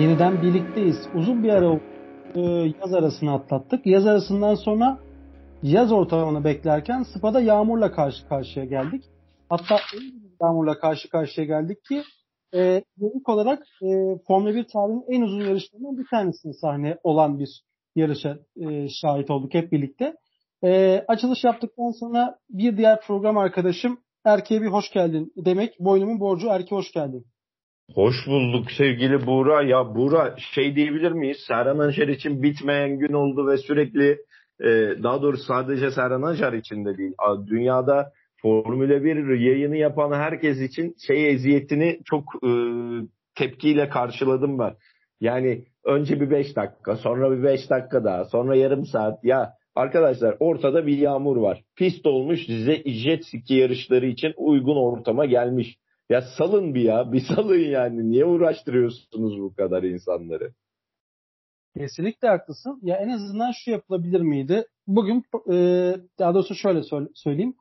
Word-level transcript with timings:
Yeniden 0.00 0.42
birlikteyiz. 0.42 0.96
Uzun 1.14 1.42
bir 1.42 1.48
ara 1.48 1.80
e, 2.34 2.40
yaz 2.80 2.94
arasını 2.94 3.32
atlattık. 3.34 3.86
Yaz 3.86 4.06
arasından 4.06 4.54
sonra 4.54 4.98
yaz 5.62 5.92
ortamını 5.92 6.44
beklerken 6.44 7.02
Spa'da 7.02 7.40
yağmurla 7.40 7.92
karşı 7.92 8.28
karşıya 8.28 8.64
geldik. 8.64 9.04
Hatta 9.48 9.78
yağmurla 10.42 10.78
karşı 10.78 11.08
karşıya 11.08 11.46
geldik 11.46 11.84
ki 11.84 12.02
e, 12.54 12.82
ilk 13.00 13.28
olarak 13.28 13.62
e, 13.82 13.86
Formula 14.26 14.54
1 14.54 14.66
tarihinin 14.72 15.04
en 15.08 15.22
uzun 15.22 15.40
yarışlarından 15.40 15.98
bir 15.98 16.06
tanesinin 16.10 16.60
sahne 16.60 16.98
olan 17.02 17.38
bir 17.38 17.62
yarışa 17.94 18.38
e, 18.56 18.88
şahit 18.88 19.30
olduk 19.30 19.54
hep 19.54 19.72
birlikte. 19.72 20.14
E, 20.64 21.04
açılış 21.08 21.44
yaptıktan 21.44 21.90
sonra 22.00 22.38
bir 22.50 22.76
diğer 22.76 23.00
program 23.00 23.38
arkadaşım 23.38 23.98
Erkeğe 24.24 24.62
bir 24.62 24.66
hoş 24.68 24.90
geldin 24.92 25.32
demek. 25.36 25.80
Boynumun 25.80 26.20
borcu 26.20 26.48
Erkeğe 26.48 26.78
hoş 26.78 26.92
geldin. 26.92 27.26
Hoş 27.94 28.26
bulduk 28.26 28.70
sevgili 28.70 29.26
Buğra. 29.26 29.62
Ya 29.62 29.94
Buğra 29.94 30.36
şey 30.54 30.76
diyebilir 30.76 31.12
miyiz? 31.12 31.36
Serhan 31.48 31.78
Acar 31.78 32.08
için 32.08 32.42
bitmeyen 32.42 32.98
gün 32.98 33.12
oldu 33.12 33.46
ve 33.46 33.56
sürekli 33.56 34.10
e, 34.60 34.68
daha 35.02 35.22
doğrusu 35.22 35.42
sadece 35.42 35.90
Serhan 35.90 36.22
Acar 36.22 36.52
için 36.52 36.84
de 36.84 36.98
değil. 36.98 37.12
Dünyada 37.46 38.12
Formula 38.42 39.04
1 39.04 39.38
yayını 39.38 39.76
yapan 39.76 40.12
herkes 40.12 40.60
için 40.60 40.94
şey 41.06 41.30
eziyetini 41.30 42.00
çok 42.04 42.24
e, 42.44 42.50
tepkiyle 43.34 43.88
karşıladım 43.88 44.58
ben. 44.58 44.74
Yani 45.20 45.64
önce 45.84 46.20
bir 46.20 46.30
5 46.30 46.56
dakika, 46.56 46.96
sonra 46.96 47.38
bir 47.38 47.42
5 47.42 47.70
dakika 47.70 48.04
daha, 48.04 48.24
sonra 48.24 48.56
yarım 48.56 48.86
saat. 48.86 49.24
Ya 49.24 49.52
arkadaşlar 49.74 50.36
ortada 50.40 50.86
bir 50.86 50.98
yağmur 50.98 51.36
var. 51.36 51.62
Pist 51.76 52.06
olmuş 52.06 52.40
jet 52.86 53.26
ski 53.26 53.54
yarışları 53.54 54.06
için 54.06 54.32
uygun 54.36 54.76
ortama 54.76 55.24
gelmiş. 55.26 55.76
Ya 56.10 56.22
salın 56.38 56.74
bir 56.74 56.82
ya. 56.82 57.12
Bir 57.12 57.20
salın 57.20 57.58
yani. 57.58 58.10
Niye 58.10 58.24
uğraştırıyorsunuz 58.24 59.40
bu 59.40 59.54
kadar 59.54 59.82
insanları? 59.82 60.52
Kesinlikle 61.78 62.28
haklısın. 62.28 62.78
Ya 62.82 62.96
en 62.96 63.08
azından 63.08 63.52
şu 63.64 63.70
yapılabilir 63.70 64.20
miydi? 64.20 64.64
Bugün 64.86 65.24
e, 65.52 65.56
daha 66.18 66.34
doğrusu 66.34 66.54
şöyle 66.54 66.80
söyleyeyim. 67.14 67.54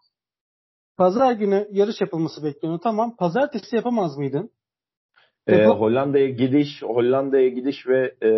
Pazar 0.98 1.32
günü 1.32 1.68
yarış 1.72 2.02
yapılması 2.02 2.44
bekleniyor. 2.44 2.80
Tamam. 2.84 3.16
Pazartesi 3.16 3.76
yapamaz 3.76 4.18
mıydın? 4.18 4.52
E, 5.48 5.66
Hollanda'ya 5.66 6.30
gidiş, 6.30 6.82
Hollanda'ya 6.82 7.50
gidiş 7.50 7.88
ve 7.88 8.16
e, 8.24 8.30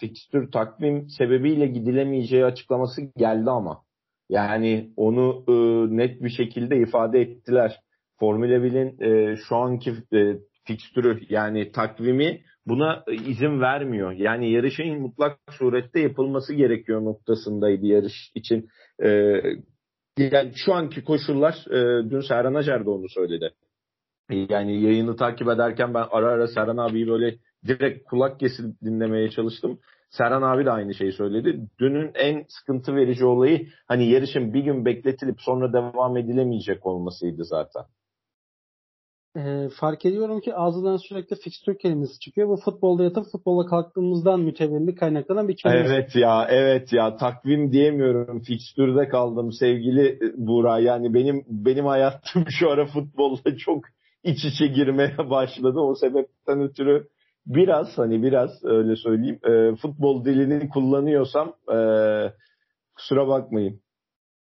fikstür 0.00 0.52
takvim 0.52 1.08
sebebiyle 1.08 1.66
gidilemeyeceği 1.66 2.44
açıklaması 2.44 3.00
geldi 3.16 3.50
ama. 3.50 3.82
Yani 4.28 4.92
onu 4.96 5.44
e, 5.48 5.52
net 5.96 6.22
bir 6.22 6.30
şekilde 6.30 6.76
ifade 6.76 7.20
ettiler. 7.20 7.80
Formula 8.20 8.54
1'in 8.54 9.00
e, 9.00 9.36
şu 9.36 9.56
anki 9.56 9.94
e, 10.12 10.38
fikstürü 10.64 11.20
yani 11.28 11.72
takvimi 11.72 12.40
buna 12.66 13.04
izin 13.26 13.60
vermiyor. 13.60 14.12
Yani 14.12 14.52
yarışın 14.52 15.00
mutlak 15.00 15.38
surette 15.50 16.00
yapılması 16.00 16.54
gerekiyor 16.54 17.04
noktasındaydı 17.04 17.86
yarış 17.86 18.30
için. 18.34 18.68
E, 19.02 19.08
yani 20.18 20.52
şu 20.54 20.74
anki 20.74 21.04
koşullar 21.04 21.54
e, 21.70 22.10
dün 22.10 22.20
Serhan 22.20 22.54
Acar 22.54 22.86
da 22.86 22.90
onu 22.90 23.08
söyledi. 23.08 23.50
Yani 24.30 24.82
yayını 24.82 25.16
takip 25.16 25.48
ederken 25.48 25.94
ben 25.94 26.06
ara 26.10 26.26
ara 26.26 26.46
Serhan 26.48 26.76
abiyi 26.76 27.08
böyle 27.08 27.36
direkt 27.66 28.04
kulak 28.04 28.40
kesip 28.40 28.64
dinlemeye 28.84 29.30
çalıştım. 29.30 29.78
Serhan 30.10 30.42
abi 30.42 30.64
de 30.64 30.70
aynı 30.70 30.94
şeyi 30.94 31.12
söyledi. 31.12 31.60
Dünün 31.80 32.10
en 32.14 32.44
sıkıntı 32.48 32.96
verici 32.96 33.24
olayı 33.24 33.66
hani 33.88 34.10
yarışın 34.10 34.54
bir 34.54 34.60
gün 34.60 34.84
bekletilip 34.84 35.40
sonra 35.40 35.72
devam 35.72 36.16
edilemeyecek 36.16 36.86
olmasıydı 36.86 37.44
zaten 37.44 37.82
e, 39.36 39.68
fark 39.80 40.04
ediyorum 40.04 40.40
ki 40.40 40.54
ağzından 40.54 40.96
sürekli 40.96 41.36
fikstür 41.36 41.78
kelimesi 41.78 42.20
çıkıyor. 42.20 42.48
Bu 42.48 42.56
futbolda 42.56 43.04
yatıp 43.04 43.24
futbola 43.32 43.66
kalktığımızdan 43.66 44.40
mütevelli 44.40 44.94
kaynaklanan 44.94 45.48
bir 45.48 45.56
kelime. 45.56 45.80
Evet 45.86 46.16
ya 46.16 46.46
evet 46.50 46.92
ya 46.92 47.16
takvim 47.16 47.72
diyemiyorum. 47.72 48.40
Fikstürde 48.40 49.08
kaldım 49.08 49.52
sevgili 49.52 50.18
Buğra. 50.36 50.78
Yani 50.78 51.14
benim 51.14 51.44
benim 51.48 51.86
hayatım 51.86 52.44
şu 52.58 52.70
ara 52.70 52.86
futbolla 52.86 53.56
çok 53.58 53.84
iç 54.24 54.44
içe 54.44 54.66
girmeye 54.66 55.18
başladı. 55.30 55.80
O 55.80 55.94
sebepten 55.94 56.60
ötürü 56.60 57.08
biraz 57.46 57.98
hani 57.98 58.22
biraz 58.22 58.64
öyle 58.64 58.96
söyleyeyim 58.96 59.38
e, 59.44 59.76
futbol 59.76 60.24
dilini 60.24 60.68
kullanıyorsam 60.68 61.54
e, 61.68 61.78
kusura 62.94 63.28
bakmayın. 63.28 63.80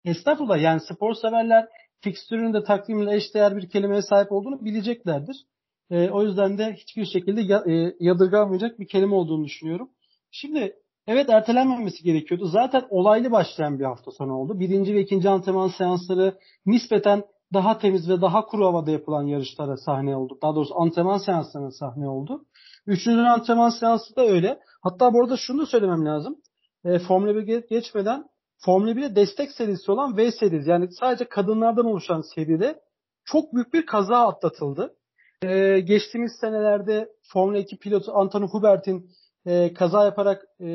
Estağfurullah 0.06 0.62
yani 0.62 0.80
spor 0.80 1.14
severler 1.14 1.68
fikstürün 2.02 2.54
de 2.54 2.64
takvimle 2.64 3.16
eşdeğer 3.16 3.58
bir 3.58 3.70
kelimeye 3.70 4.02
sahip 4.02 4.32
olduğunu 4.32 4.66
bileceklerdir. 4.66 5.46
E, 5.90 6.10
o 6.10 6.24
yüzden 6.24 6.58
de 6.58 6.74
hiçbir 6.74 7.06
şekilde 7.06 7.42
ya, 7.42 7.64
e, 7.68 7.96
yadırganmayacak 8.00 8.80
bir 8.80 8.88
kelime 8.88 9.16
olduğunu 9.16 9.46
düşünüyorum. 9.46 9.90
Şimdi 10.32 10.76
evet 11.08 11.30
ertelenmemesi 11.30 12.04
gerekiyordu. 12.04 12.46
Zaten 12.46 12.86
olaylı 12.90 13.32
başlayan 13.32 13.80
bir 13.80 13.84
hafta 13.84 14.12
sonu 14.12 14.34
oldu. 14.34 14.60
Birinci 14.60 14.96
ve 14.96 15.02
ikinci 15.02 15.30
antrenman 15.30 15.68
seansları 15.68 16.38
nispeten 16.66 17.24
daha 17.54 17.78
temiz 17.78 18.10
ve 18.10 18.22
daha 18.22 18.46
kuru 18.46 18.66
havada 18.66 18.92
yapılan 18.92 19.24
yarışlara 19.24 19.78
sahne 19.78 20.16
oldu. 20.16 20.38
Daha 20.42 20.56
doğrusu 20.56 20.80
antrenman 20.80 21.18
seanslarına 21.18 21.72
sahne 21.72 22.10
oldu. 22.10 22.46
Üçüncü 22.88 23.22
antrenman 23.22 23.70
seansı 23.70 24.16
da 24.16 24.22
öyle. 24.22 24.60
Hatta 24.82 25.14
bu 25.14 25.22
arada 25.22 25.38
şunu 25.38 25.62
da 25.62 25.66
söylemem 25.66 26.06
lazım. 26.06 26.38
E, 26.86 27.00
Formula 27.00 27.36
1 27.36 27.68
geçmeden 27.70 28.24
Formula 28.66 28.92
1'e 28.92 29.16
destek 29.16 29.52
serisi 29.52 29.92
olan 29.92 30.18
V 30.18 30.32
serisi 30.32 30.70
yani 30.70 30.92
sadece 30.92 31.26
kadınlardan 31.26 31.86
oluşan 31.86 32.22
seride 32.22 32.80
çok 33.26 33.54
büyük 33.54 33.74
bir 33.74 33.86
kaza 33.86 34.28
atlatıldı. 34.28 34.96
Ee, 35.44 35.80
geçtiğimiz 35.80 36.32
senelerde 36.42 37.10
Formula 37.34 37.58
2 37.58 37.78
pilotu 37.78 38.12
Antonio 38.14 38.48
Hubert'in 38.48 39.10
e, 39.46 39.74
kaza 39.74 40.06
yaparak 40.06 40.46
e, 40.62 40.66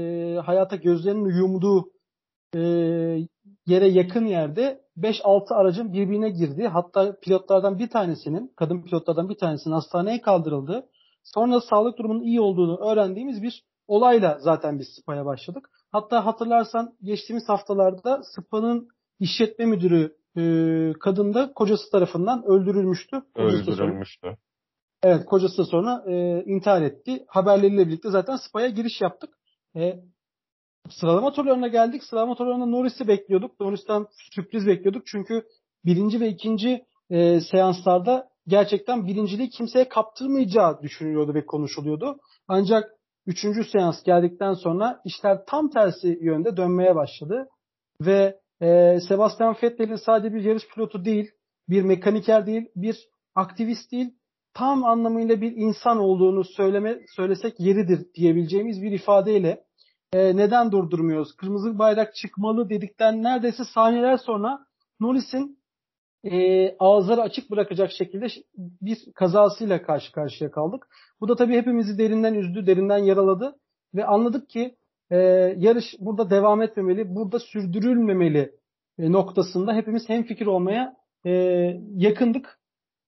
hayata 0.45 0.77
gözlerinin 0.77 1.39
yumduğu 1.39 1.91
e, 2.55 2.61
yere 3.67 3.89
yakın 3.89 4.25
yerde 4.25 4.83
5-6 4.99 5.55
aracın 5.55 5.93
birbirine 5.93 6.31
girdi. 6.31 6.67
Hatta 6.67 7.17
pilotlardan 7.23 7.79
bir 7.79 7.91
tanesinin, 7.91 8.53
kadın 8.57 8.83
pilotlardan 8.83 9.29
bir 9.29 9.39
tanesinin 9.39 9.75
hastaneye 9.75 10.21
kaldırıldı. 10.21 10.87
Sonra 11.23 11.61
sağlık 11.61 11.99
durumunun 11.99 12.23
iyi 12.23 12.41
olduğunu 12.41 12.91
öğrendiğimiz 12.91 13.43
bir 13.43 13.65
olayla 13.89 14.39
zaten 14.41 14.79
biz 14.79 14.89
Spa'ya 14.89 15.27
başladık. 15.27 15.71
Hatta 15.93 16.27
hatırlarsan 16.27 16.95
geçtiğimiz 17.03 17.49
haftalarda 17.49 18.23
Spa'nın 18.23 18.89
işletme 19.21 19.67
müdürü 19.67 20.17
e, 20.37 20.43
kadın 21.01 21.35
da 21.35 21.53
kocası 21.53 21.91
tarafından 21.91 22.45
öldürülmüştü. 22.45 23.23
Öldürülmüştü. 23.37 24.37
evet 25.03 25.25
kocası 25.27 25.65
sonra 25.65 26.05
e, 26.07 26.45
intihar 26.45 26.83
etti. 26.83 27.25
Haberleriyle 27.29 27.87
birlikte 27.87 28.11
zaten 28.11 28.37
Spa'ya 28.37 28.69
giriş 28.69 29.01
yaptık. 29.01 29.31
E, 29.77 30.01
sıralama 30.91 31.33
turlarına 31.33 31.69
geldik. 31.69 32.05
Sıralama 32.05 32.35
turlarında 32.35 32.67
Norris'i 32.67 33.09
bekliyorduk. 33.09 33.61
Norris'ten 33.61 34.07
sürpriz 34.35 34.67
bekliyorduk. 34.67 35.03
Çünkü 35.07 35.45
birinci 35.85 36.21
ve 36.21 36.29
ikinci 36.29 36.85
e, 37.11 37.41
seanslarda 37.41 38.29
gerçekten 38.47 39.07
birinciliği 39.07 39.51
kimseye 39.51 39.89
kaptırmayacağı 39.89 40.83
düşünülüyordu 40.83 41.35
ve 41.35 41.47
konuşuluyordu. 41.47 42.19
Ancak 42.49 42.91
Üçüncü 43.27 43.65
seans 43.65 44.03
geldikten 44.03 44.55
sonra 44.55 45.01
işler 45.05 45.39
tam 45.47 45.71
tersi 45.71 46.19
yönde 46.21 46.57
dönmeye 46.57 46.95
başladı. 46.95 47.49
Ve 48.01 48.39
e, 48.61 48.99
Sebastian 49.09 49.57
Vettel'in 49.63 49.97
sadece 49.97 50.35
bir 50.35 50.45
yarış 50.45 50.69
pilotu 50.75 51.05
değil, 51.05 51.31
bir 51.69 51.83
mekaniker 51.83 52.47
değil, 52.47 52.69
bir 52.77 53.09
aktivist 53.35 53.93
değil, 53.93 54.15
tam 54.55 54.85
anlamıyla 54.85 55.41
bir 55.41 55.53
insan 55.57 55.99
olduğunu 55.99 56.45
söyleme 56.45 56.99
söylesek 57.17 57.61
yeridir 57.61 58.07
diyebileceğimiz 58.15 58.83
bir 58.83 58.93
ifadeyle 58.93 59.65
e, 60.13 60.37
neden 60.37 60.73
durdurmuyoruz? 60.73 61.37
Kırmızı 61.37 61.79
bayrak 61.79 62.15
çıkmalı 62.15 62.71
dedikten 62.71 63.23
neredeyse 63.23 63.65
saniyeler 63.65 64.17
sonra 64.17 64.59
Norris'in 65.01 65.62
e, 66.25 66.69
ağızları 66.79 67.21
açık 67.21 67.51
bırakacak 67.51 67.91
şekilde 67.99 68.27
bir 68.57 68.99
kazasıyla 69.15 69.83
karşı 69.83 70.13
karşıya 70.13 70.51
kaldık. 70.51 70.89
Bu 71.21 71.29
da 71.29 71.37
tabii 71.37 71.57
hepimizi 71.57 71.99
derinden 71.99 72.35
üzdü, 72.35 72.67
derinden 72.67 72.99
yaraladı 72.99 73.57
ve 73.95 74.05
anladık 74.05 74.49
ki 74.49 74.75
e, 75.11 75.17
yarış 75.57 75.85
burada 76.01 76.31
devam 76.31 76.63
etmemeli, 76.63 77.15
burada 77.15 77.39
sürdürülmemeli 77.39 78.53
e, 78.99 79.13
noktasında 79.13 79.75
hepimiz 79.75 80.09
hem 80.09 80.23
fikir 80.23 80.47
olmaya 80.47 80.95
e, 81.27 81.31
yakındık. 81.97 82.59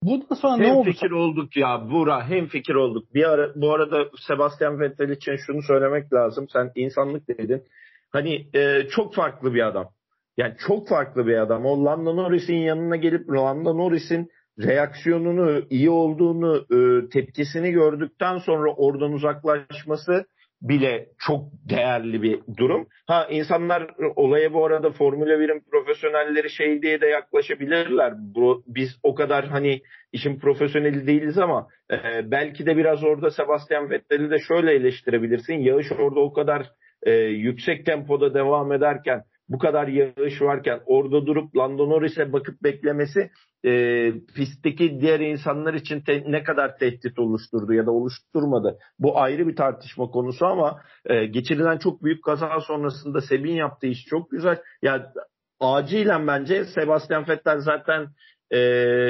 Bundan 0.03 0.35
sonra 0.35 0.53
hem 0.53 0.63
ne 0.63 0.73
oldu? 0.73 0.91
Fikir 0.91 1.11
olduk 1.11 1.57
ya 1.57 1.89
Buğra, 1.91 2.29
hem 2.29 2.47
fikir 2.47 2.75
olduk. 2.75 3.13
Bir 3.13 3.23
ara, 3.23 3.51
bu 3.55 3.73
arada 3.73 4.05
Sebastian 4.27 4.79
Vettel 4.79 5.09
için 5.09 5.35
şunu 5.35 5.61
söylemek 5.61 6.13
lazım. 6.13 6.47
Sen 6.53 6.71
insanlık 6.75 7.27
dedin. 7.27 7.63
Hani 8.09 8.47
e, 8.53 8.87
çok 8.87 9.13
farklı 9.13 9.53
bir 9.53 9.67
adam. 9.67 9.89
Yani 10.37 10.53
çok 10.67 10.87
farklı 10.87 11.27
bir 11.27 11.37
adam. 11.37 11.65
O 11.65 11.85
Lando 11.85 12.15
Norris'in 12.15 12.57
yanına 12.57 12.95
gelip 12.95 13.29
Lando 13.29 13.77
Norris'in 13.77 14.29
reaksiyonunu, 14.59 15.61
iyi 15.69 15.89
olduğunu, 15.89 16.65
e, 16.71 17.09
tepkisini 17.09 17.71
gördükten 17.71 18.37
sonra 18.37 18.73
oradan 18.73 19.13
uzaklaşması 19.13 20.25
bile 20.61 21.07
çok 21.19 21.43
değerli 21.69 22.21
bir 22.21 22.39
durum. 22.57 22.87
Ha 23.07 23.27
insanlar 23.31 23.87
olaya 24.15 24.53
bu 24.53 24.65
arada 24.65 24.91
Formula 24.91 25.33
1'in 25.33 25.63
profesyonelleri 25.71 26.49
şey 26.49 26.81
diye 26.81 27.01
de 27.01 27.07
yaklaşabilirler. 27.07 28.13
Bu, 28.17 28.63
biz 28.67 28.89
o 29.03 29.15
kadar 29.15 29.45
hani 29.45 29.81
işin 30.11 30.39
profesyoneli 30.39 31.07
değiliz 31.07 31.37
ama 31.37 31.67
e, 31.91 32.31
belki 32.31 32.65
de 32.65 32.77
biraz 32.77 33.03
orada 33.03 33.31
Sebastian 33.31 33.89
Vettel'i 33.89 34.29
de 34.29 34.39
şöyle 34.39 34.73
eleştirebilirsin. 34.73 35.53
Yağış 35.53 35.91
orada 35.91 36.19
o 36.19 36.33
kadar 36.33 36.71
e, 37.03 37.11
yüksek 37.21 37.85
tempoda 37.85 38.33
devam 38.33 38.71
ederken 38.71 39.23
bu 39.49 39.57
kadar 39.57 39.87
yağış 39.87 40.41
varken 40.41 40.79
orada 40.85 41.25
durup 41.25 41.57
Lando 41.57 41.89
Norris'e 41.89 42.33
bakıp 42.33 42.63
beklemesi 42.63 43.29
e, 43.65 44.11
pistteki 44.35 45.01
diğer 45.01 45.19
insanlar 45.19 45.73
için 45.73 46.01
te- 46.01 46.23
ne 46.27 46.43
kadar 46.43 46.77
tehdit 46.77 47.19
oluşturdu 47.19 47.73
ya 47.73 47.85
da 47.85 47.91
oluşturmadı. 47.91 48.77
Bu 48.99 49.19
ayrı 49.19 49.47
bir 49.47 49.55
tartışma 49.55 50.07
konusu 50.07 50.45
ama 50.45 50.81
e, 51.05 51.25
geçirilen 51.25 51.77
çok 51.77 52.03
büyük 52.03 52.23
kaza 52.23 52.59
sonrasında 52.59 53.21
Sebin 53.21 53.53
yaptığı 53.53 53.87
iş 53.87 54.05
çok 54.05 54.31
güzel. 54.31 54.57
Ya 54.81 54.91
yani, 54.91 55.03
acilen 55.59 56.27
bence 56.27 56.65
Sebastian 56.65 57.27
Vettel 57.27 57.59
zaten 57.59 58.07
e, 58.51 58.57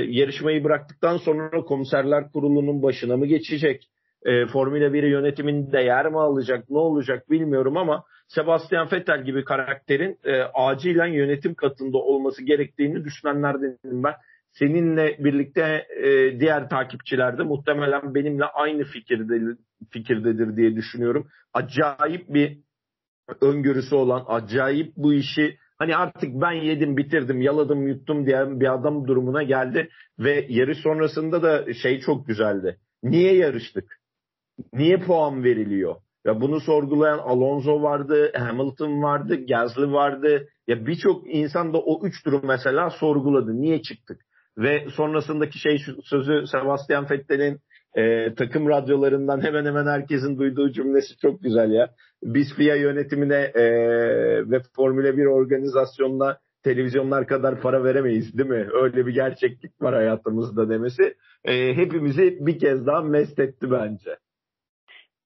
yarışmayı 0.07 0.63
bıraktıktan 0.63 1.17
sonra 1.17 1.61
komiserler 1.61 2.31
kurulunun 2.31 2.83
başına 2.83 3.17
mı 3.17 3.25
geçecek? 3.25 3.89
E, 4.25 4.45
Formula 4.45 4.93
1 4.93 5.03
yönetiminde 5.03 5.81
yer 5.81 6.11
mi 6.11 6.19
alacak? 6.19 6.69
Ne 6.69 6.77
olacak 6.77 7.29
bilmiyorum 7.29 7.77
ama 7.77 8.03
Sebastian 8.27 8.92
Vettel 8.92 9.24
gibi 9.24 9.44
karakterin 9.44 10.19
e, 10.24 10.42
acilen 10.42 11.07
yönetim 11.07 11.56
katında 11.56 11.98
olması 11.98 12.44
gerektiğini 12.44 13.04
düşünenlerdenim 13.04 14.04
ben. 14.04 14.13
Seninle 14.51 15.18
birlikte 15.19 15.88
e, 16.04 16.39
diğer 16.39 16.69
takipçiler 16.69 17.38
de 17.38 17.44
muhtemelen 17.44 18.16
benimle 18.16 18.45
aynı 18.45 18.83
fikirde, 18.83 19.57
fikirdedir 19.89 20.57
diye 20.57 20.75
düşünüyorum. 20.75 21.27
Acayip 21.54 22.30
bir 22.30 22.60
öngörüsü 23.42 23.95
olan, 23.95 24.25
acayip 24.28 24.94
bu 24.98 25.13
işi 25.13 25.57
hani 25.78 25.95
artık 25.95 26.42
ben 26.42 26.51
yedim 26.51 26.98
bitirdim 26.98 27.42
yaladım 27.42 27.88
yuttum 27.88 28.25
diyen 28.25 28.60
bir 28.60 28.74
adam 28.74 29.07
durumuna 29.07 29.44
geldi 29.44 29.89
ve 30.19 30.45
yarış 30.50 30.78
sonrasında 30.78 31.44
da 31.44 31.74
şey 31.74 32.00
çok 32.00 32.28
güzeldi. 32.28 32.80
Niye 33.04 33.36
yarıştık? 33.36 34.00
Niye 34.74 34.98
puan 34.98 35.44
veriliyor? 35.44 35.95
Ya 36.25 36.42
bunu 36.42 36.60
sorgulayan 36.60 37.18
Alonso 37.18 37.81
vardı, 37.81 38.31
Hamilton 38.38 39.04
vardı, 39.04 39.45
Gasly 39.50 39.92
vardı. 39.92 40.48
Ya 40.68 40.86
birçok 40.86 41.36
insan 41.36 41.74
da 41.74 41.77
o 41.77 42.06
üç 42.07 42.25
durum 42.25 42.42
mesela 42.44 42.89
sorguladı. 42.89 43.62
Niye 43.62 43.81
çıktık? 43.81 44.22
Ve 44.57 44.88
sonrasındaki 44.95 45.60
şey 45.60 45.77
sözü 46.04 46.48
Sebastian 46.48 47.10
Vettel'in 47.10 47.60
e, 47.95 48.33
takım 48.33 48.69
radyolarından 48.69 49.42
hemen 49.42 49.66
hemen 49.66 49.86
herkesin 49.86 50.38
duyduğu 50.38 50.72
cümlesi 50.72 51.18
çok 51.22 51.42
güzel 51.42 51.72
ya. 51.72 51.89
Biz 52.24 52.54
FIA 52.56 52.75
yönetimine 52.75 53.51
e, 53.56 53.63
ve 54.51 54.62
Formula 54.75 55.18
1 55.18 55.25
organizasyonuna 55.25 56.38
televizyonlar 56.63 57.28
kadar 57.28 57.62
para 57.62 57.83
veremeyiz 57.83 58.38
değil 58.38 58.50
mi? 58.50 58.68
Öyle 58.83 59.06
bir 59.06 59.13
gerçeklik 59.13 59.81
var 59.81 59.95
hayatımızda 59.95 60.69
demesi. 60.69 61.16
E, 61.44 61.75
hepimizi 61.75 62.38
bir 62.39 62.60
kez 62.60 62.86
daha 62.86 63.01
mest 63.01 63.39
etti 63.39 63.71
bence. 63.71 64.18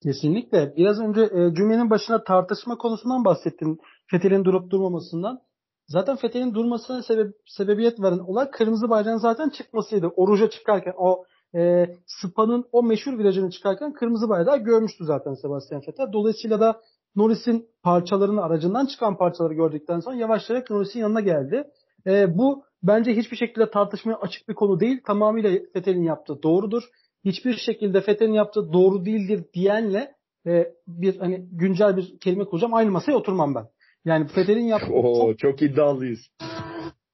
Kesinlikle. 0.04 0.74
Biraz 0.78 1.00
önce 1.00 1.22
e, 1.22 1.54
cümlenin 1.56 1.90
başına 1.90 2.24
tartışma 2.24 2.78
konusundan 2.78 3.26
bahsettin. 3.26 3.80
Fethel'in 4.08 4.46
durup 4.46 4.72
durmamasından. 4.72 5.40
Zaten 5.88 6.16
Fethel'in 6.16 6.54
durmasına 6.54 7.04
sebep, 7.04 7.34
sebebiyet 7.46 8.02
veren 8.02 8.20
olay 8.20 8.52
kırmızı 8.52 8.90
bayrağın 8.90 9.18
zaten 9.18 9.50
çıkmasıydı. 9.50 10.08
Oruca 10.08 10.50
çıkarken 10.50 10.94
o 10.98 11.24
e, 11.56 11.86
Spa'nın 12.08 12.66
o 12.72 12.84
meşhur 12.84 13.18
virajını 13.18 13.52
çıkarken 13.52 13.94
kırmızı 13.94 14.30
bayrağı 14.30 14.58
görmüştü 14.58 15.06
zaten 15.06 15.34
Sebastian 15.34 15.82
Vettel. 15.88 16.14
Dolayısıyla 16.14 16.60
da 16.60 16.82
Norris'in 17.16 17.68
parçalarını 17.84 18.42
aracından 18.42 18.86
çıkan 18.86 19.18
parçaları 19.18 19.54
gördükten 19.54 20.00
sonra 20.00 20.16
yavaşlayarak 20.16 20.70
Norris'in 20.70 21.00
yanına 21.00 21.22
geldi. 21.22 21.64
E, 22.08 22.38
bu 22.38 22.64
bence 22.84 23.16
hiçbir 23.16 23.38
şekilde 23.38 23.70
tartışmaya 23.70 24.16
açık 24.16 24.50
bir 24.50 24.54
konu 24.54 24.80
değil. 24.80 25.02
Tamamıyla 25.06 25.52
Vettel'in 25.52 26.04
yaptığı 26.04 26.44
doğrudur 26.44 26.84
hiçbir 27.26 27.58
şekilde 27.58 28.02
FETÖ'nün 28.02 28.34
yaptığı 28.34 28.74
doğru 28.74 29.06
değildir 29.06 29.46
diyenle 29.54 30.16
e, 30.48 30.74
bir 30.88 31.18
hani 31.18 31.48
güncel 31.52 31.98
bir 31.98 32.20
kelime 32.20 32.46
kuracağım. 32.46 32.74
Aynı 32.74 32.92
masaya 32.92 33.18
oturmam 33.18 33.56
ben. 33.56 33.68
Yani 34.06 34.28
FETÖ'nün 34.28 34.66
yaptığı 34.66 34.94
Oo, 34.94 35.28
çok, 35.28 35.40
çok 35.40 35.62
iddialıyız. 35.62 36.20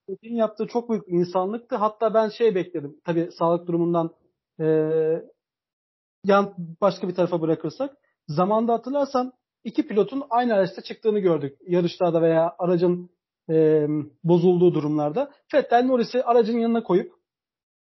FETÖ'nün 0.08 0.36
yaptığı 0.36 0.68
çok 0.68 0.90
büyük 0.90 1.04
insanlıktı. 1.08 1.76
Hatta 1.76 2.14
ben 2.14 2.30
şey 2.30 2.56
bekledim. 2.56 2.96
Tabii 3.06 3.30
sağlık 3.40 3.68
durumundan 3.68 4.10
e, 4.60 4.66
yan 6.24 6.54
başka 6.82 7.08
bir 7.08 7.16
tarafa 7.16 7.42
bırakırsak. 7.42 7.98
Zamanda 8.28 8.74
hatırlarsan 8.74 9.34
iki 9.64 9.88
pilotun 9.88 10.24
aynı 10.30 10.54
araçta 10.54 10.82
çıktığını 10.82 11.20
gördük. 11.20 11.58
Yarışlarda 11.68 12.22
veya 12.22 12.56
aracın 12.60 13.10
e, 13.50 13.88
bozulduğu 14.24 14.74
durumlarda. 14.74 15.32
Fettel 15.48 15.86
Norris'i 15.86 16.24
aracın 16.24 16.60
yanına 16.60 16.84
koyup 16.84 17.14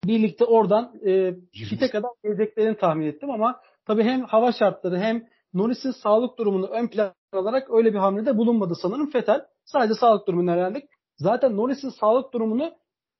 birlikte 0.06 0.44
oradan 0.44 0.92
e, 1.06 1.34
pite 1.52 1.90
kadar 1.90 2.10
geleceklerini 2.24 2.76
tahmin 2.76 3.06
ettim 3.06 3.30
ama 3.30 3.60
tabii 3.86 4.02
hem 4.02 4.24
hava 4.24 4.52
şartları 4.52 4.98
hem 4.98 5.22
Norris'in 5.54 5.90
sağlık 5.90 6.38
durumunu 6.38 6.66
ön 6.66 6.88
plan 6.88 7.12
alarak 7.32 7.70
öyle 7.70 7.92
bir 7.92 7.98
hamlede 7.98 8.38
bulunmadı 8.38 8.74
sanırım 8.82 9.10
Fetel. 9.10 9.46
Sadece 9.64 9.94
sağlık 9.94 10.26
durumunu 10.26 10.50
öğrendik. 10.50 10.84
Zaten 11.16 11.56
Norris'in 11.56 11.88
sağlık 11.88 12.32
durumunu 12.32 12.72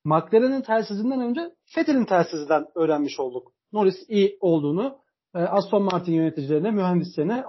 McLaren'in 0.05 0.61
telsizinden 0.61 1.21
önce 1.21 1.41
Fettel'in 1.65 2.05
telsizinden 2.05 2.67
öğrenmiş 2.75 3.21
olduk. 3.21 3.53
Norris 3.73 3.97
iyi 4.09 4.39
olduğunu 4.41 4.99
e, 5.35 5.39
Aston 5.39 5.83
Martin 5.83 6.13
yöneticilerine, 6.13 6.71
mühendislerine 6.71 7.45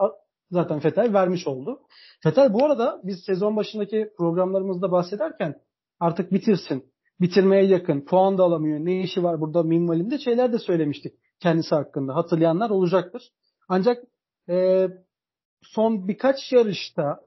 zaten 0.51 0.79
Fetel 0.79 1.13
vermiş 1.13 1.47
oldu. 1.47 1.79
Fetel 2.23 2.53
bu 2.53 2.65
arada 2.65 3.01
biz 3.03 3.23
sezon 3.25 3.55
başındaki 3.55 4.13
programlarımızda 4.17 4.91
bahsederken 4.91 5.55
artık 5.99 6.31
bitirsin 6.31 6.83
bitirmeye 7.21 7.63
yakın. 7.63 8.01
Puan 8.01 8.37
da 8.37 8.43
alamıyor. 8.43 8.79
Ne 8.79 9.01
işi 9.01 9.23
var 9.23 9.41
burada 9.41 9.63
minvalinde 9.63 10.17
şeyler 10.19 10.53
de 10.53 10.59
söylemiştik 10.59 11.13
kendisi 11.39 11.75
hakkında. 11.75 12.15
Hatırlayanlar 12.15 12.69
olacaktır. 12.69 13.31
Ancak 13.69 14.03
e, 14.49 14.87
son 15.61 16.07
birkaç 16.07 16.51
yarışta 16.51 17.19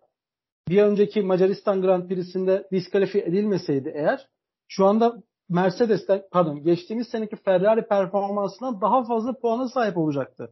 bir 0.68 0.82
önceki 0.82 1.22
Macaristan 1.22 1.82
Grand 1.82 2.08
Prix'sinde 2.08 2.68
diskalifiye 2.72 3.24
edilmeseydi 3.24 3.92
eğer 3.94 4.28
şu 4.68 4.86
anda 4.86 5.22
Mercedes'ten 5.48 6.22
pardon 6.30 6.62
geçtiğimiz 6.62 7.08
seneki 7.08 7.36
Ferrari 7.36 7.88
performansından 7.88 8.80
daha 8.80 9.04
fazla 9.04 9.38
puana 9.40 9.68
sahip 9.68 9.96
olacaktı. 9.96 10.50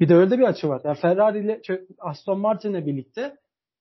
Bir 0.00 0.08
de 0.08 0.14
öyle 0.14 0.38
bir 0.38 0.44
açı 0.44 0.68
var. 0.68 0.80
Yani 0.84 0.98
Ferrari 0.98 1.38
ile 1.38 1.62
Aston 1.98 2.40
Martin'le 2.40 2.86
birlikte 2.86 3.36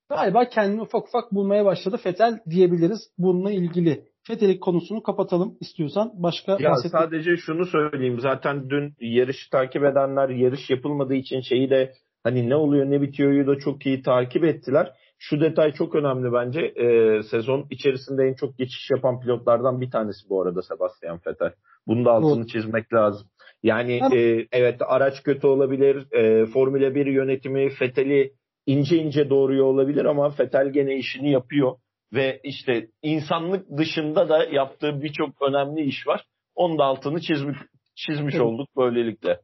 galiba 0.09 0.49
kendini 0.49 0.81
ufak 0.81 1.07
ufak 1.07 1.31
bulmaya 1.31 1.65
başladı 1.65 1.99
Fetel 2.03 2.39
diyebiliriz 2.49 2.99
bununla 3.17 3.51
ilgili. 3.51 4.09
Fetelik 4.27 4.61
konusunu 4.61 5.03
kapatalım 5.03 5.57
istiyorsan. 5.59 6.11
Başka 6.15 6.51
ya 6.51 6.69
bahsetmek... 6.71 7.01
sadece 7.01 7.37
şunu 7.37 7.65
söyleyeyim. 7.65 8.19
Zaten 8.19 8.69
dün 8.69 8.93
yarışı 8.99 9.49
takip 9.49 9.83
edenler 9.83 10.29
yarış 10.29 10.69
yapılmadığı 10.69 11.15
için 11.15 11.41
şeyi 11.41 11.69
de 11.69 11.93
hani 12.23 12.49
ne 12.49 12.55
oluyor 12.55 12.85
ne 12.85 13.01
bitiyor'yu 13.01 13.47
da 13.47 13.59
çok 13.59 13.85
iyi 13.85 14.01
takip 14.01 14.43
ettiler. 14.43 14.91
Şu 15.17 15.41
detay 15.41 15.71
çok 15.71 15.95
önemli 15.95 16.33
bence. 16.33 16.61
Ee, 16.61 17.23
sezon 17.23 17.67
içerisinde 17.69 18.23
en 18.23 18.33
çok 18.33 18.57
geçiş 18.57 18.89
yapan 18.91 19.19
pilotlardan 19.19 19.81
bir 19.81 19.91
tanesi 19.91 20.29
bu 20.29 20.41
arada 20.41 20.61
Sebastian 20.61 21.19
Vettel. 21.27 21.51
Bunu 21.87 22.05
da 22.05 22.11
altını 22.11 22.39
evet. 22.39 22.49
çizmek 22.49 22.93
lazım. 22.93 23.27
Yani 23.63 23.99
e, 24.13 24.47
evet 24.51 24.81
araç 24.87 25.23
kötü 25.23 25.47
olabilir. 25.47 26.13
E, 26.13 26.45
Formula 26.45 26.95
1 26.95 27.05
yönetimi 27.05 27.69
Vettel'i 27.81 28.33
ince 28.65 28.97
ince 28.97 29.29
doğruyor 29.29 29.65
olabilir 29.65 30.05
ama 30.05 30.33
Vettel 30.39 30.69
gene 30.69 30.95
işini 30.95 31.31
yapıyor 31.31 31.75
ve 32.13 32.39
işte 32.43 32.87
insanlık 33.01 33.77
dışında 33.77 34.29
da 34.29 34.43
yaptığı 34.43 35.01
birçok 35.01 35.41
önemli 35.41 35.81
iş 35.81 36.07
var. 36.07 36.25
Onun 36.55 36.77
da 36.77 36.83
altını 36.83 37.21
çizmiş, 37.21 37.57
çizmiş 37.95 38.35
evet. 38.35 38.45
olduk 38.45 38.69
böylelikle. 38.77 39.39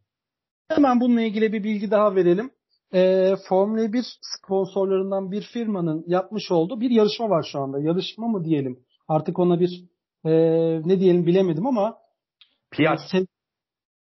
Hemen 0.67 0.99
bununla 0.99 1.21
ilgili 1.21 1.53
bir 1.53 1.63
bilgi 1.63 1.91
daha 1.91 2.15
verelim. 2.15 2.51
E, 2.93 3.31
Formula 3.49 3.93
1 3.93 4.05
sponsorlarından 4.21 5.31
bir 5.31 5.41
firmanın 5.41 6.03
yapmış 6.07 6.51
olduğu 6.51 6.81
bir 6.81 6.89
yarışma 6.89 7.29
var 7.29 7.47
şu 7.51 7.59
anda. 7.59 7.79
Yarışma 7.79 8.27
mı 8.27 8.43
diyelim? 8.45 8.79
Artık 9.07 9.39
ona 9.39 9.59
bir 9.59 9.83
e, 10.25 10.31
ne 10.85 10.99
diyelim 10.99 11.25
bilemedim 11.25 11.67
ama 11.67 11.97
PR. 12.71 12.97
Se- 13.13 13.27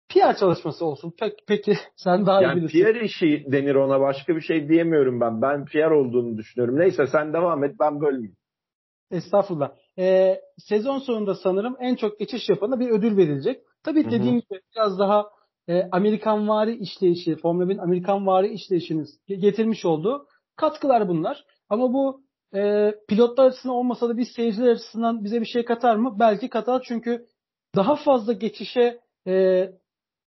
PR 0.09 0.39
çalışması 0.39 0.85
olsun. 0.85 1.13
Peki, 1.19 1.35
peki 1.47 1.73
sen 1.95 2.25
daha 2.25 2.41
yani 2.41 2.53
iyi 2.53 2.57
bilirsin. 2.57 2.83
PR 2.83 3.01
işi 3.01 3.45
denir 3.51 3.75
ona 3.75 3.99
başka 3.99 4.35
bir 4.35 4.41
şey 4.41 4.69
diyemiyorum 4.69 5.21
ben. 5.21 5.41
Ben 5.41 5.65
PR 5.65 5.91
olduğunu 5.91 6.37
düşünüyorum. 6.37 6.79
Neyse 6.79 7.07
sen 7.07 7.33
devam 7.33 7.63
et 7.63 7.75
ben 7.79 8.01
bölmeyeyim. 8.01 8.35
Estağfurullah. 9.11 9.71
Ee, 9.97 10.41
sezon 10.57 10.99
sonunda 10.99 11.35
sanırım 11.35 11.75
en 11.79 11.95
çok 11.95 12.19
geçiş 12.19 12.49
yapana 12.49 12.79
bir 12.79 12.89
ödül 12.89 13.17
verilecek. 13.17 13.61
Tabii 13.83 14.03
Hı-hı. 14.03 14.11
dediğim 14.11 14.35
gibi 14.35 14.61
biraz 14.75 14.99
daha 14.99 15.25
e, 15.67 15.89
Amerikan 15.91 16.47
vari 16.47 16.75
işleyişi, 16.75 17.35
Formula 17.35 17.69
1 17.69 17.77
Amerikan 17.77 18.27
vari 18.27 18.47
işleyişini 18.47 19.05
getirmiş 19.27 19.85
olduğu 19.85 20.27
katkılar 20.55 21.07
bunlar. 21.07 21.43
Ama 21.69 21.93
bu 21.93 22.21
e, 22.55 22.93
pilotlar 23.07 23.45
açısından 23.45 23.75
olmasa 23.75 24.09
da 24.09 24.17
biz 24.17 24.27
seyirciler 24.35 24.71
açısından 24.71 25.23
bize 25.23 25.41
bir 25.41 25.45
şey 25.45 25.65
katar 25.65 25.95
mı? 25.95 26.15
Belki 26.19 26.49
katar 26.49 26.83
çünkü 26.87 27.25
daha 27.75 27.95
fazla 27.95 28.33
geçişe 28.33 28.99
e, 29.27 29.65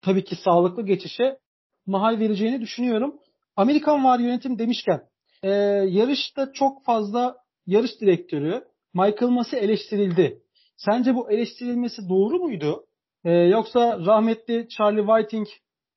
tabii 0.03 0.25
ki 0.25 0.37
sağlıklı 0.45 0.83
geçişe 0.83 1.39
mahal 1.87 2.19
vereceğini 2.19 2.61
düşünüyorum. 2.61 3.15
Amerikan 3.57 4.05
var 4.05 4.19
yönetim 4.19 4.59
demişken 4.59 5.03
e, 5.43 5.51
yarışta 5.89 6.53
çok 6.53 6.85
fazla 6.85 7.37
yarış 7.67 8.01
direktörü 8.01 8.65
Michael 8.95 9.31
Masi 9.31 9.57
eleştirildi. 9.57 10.41
Sence 10.77 11.15
bu 11.15 11.31
eleştirilmesi 11.31 12.09
doğru 12.09 12.39
muydu? 12.39 12.85
E, 13.25 13.31
yoksa 13.33 13.99
rahmetli 14.07 14.69
Charlie 14.69 15.07
Whiting 15.07 15.47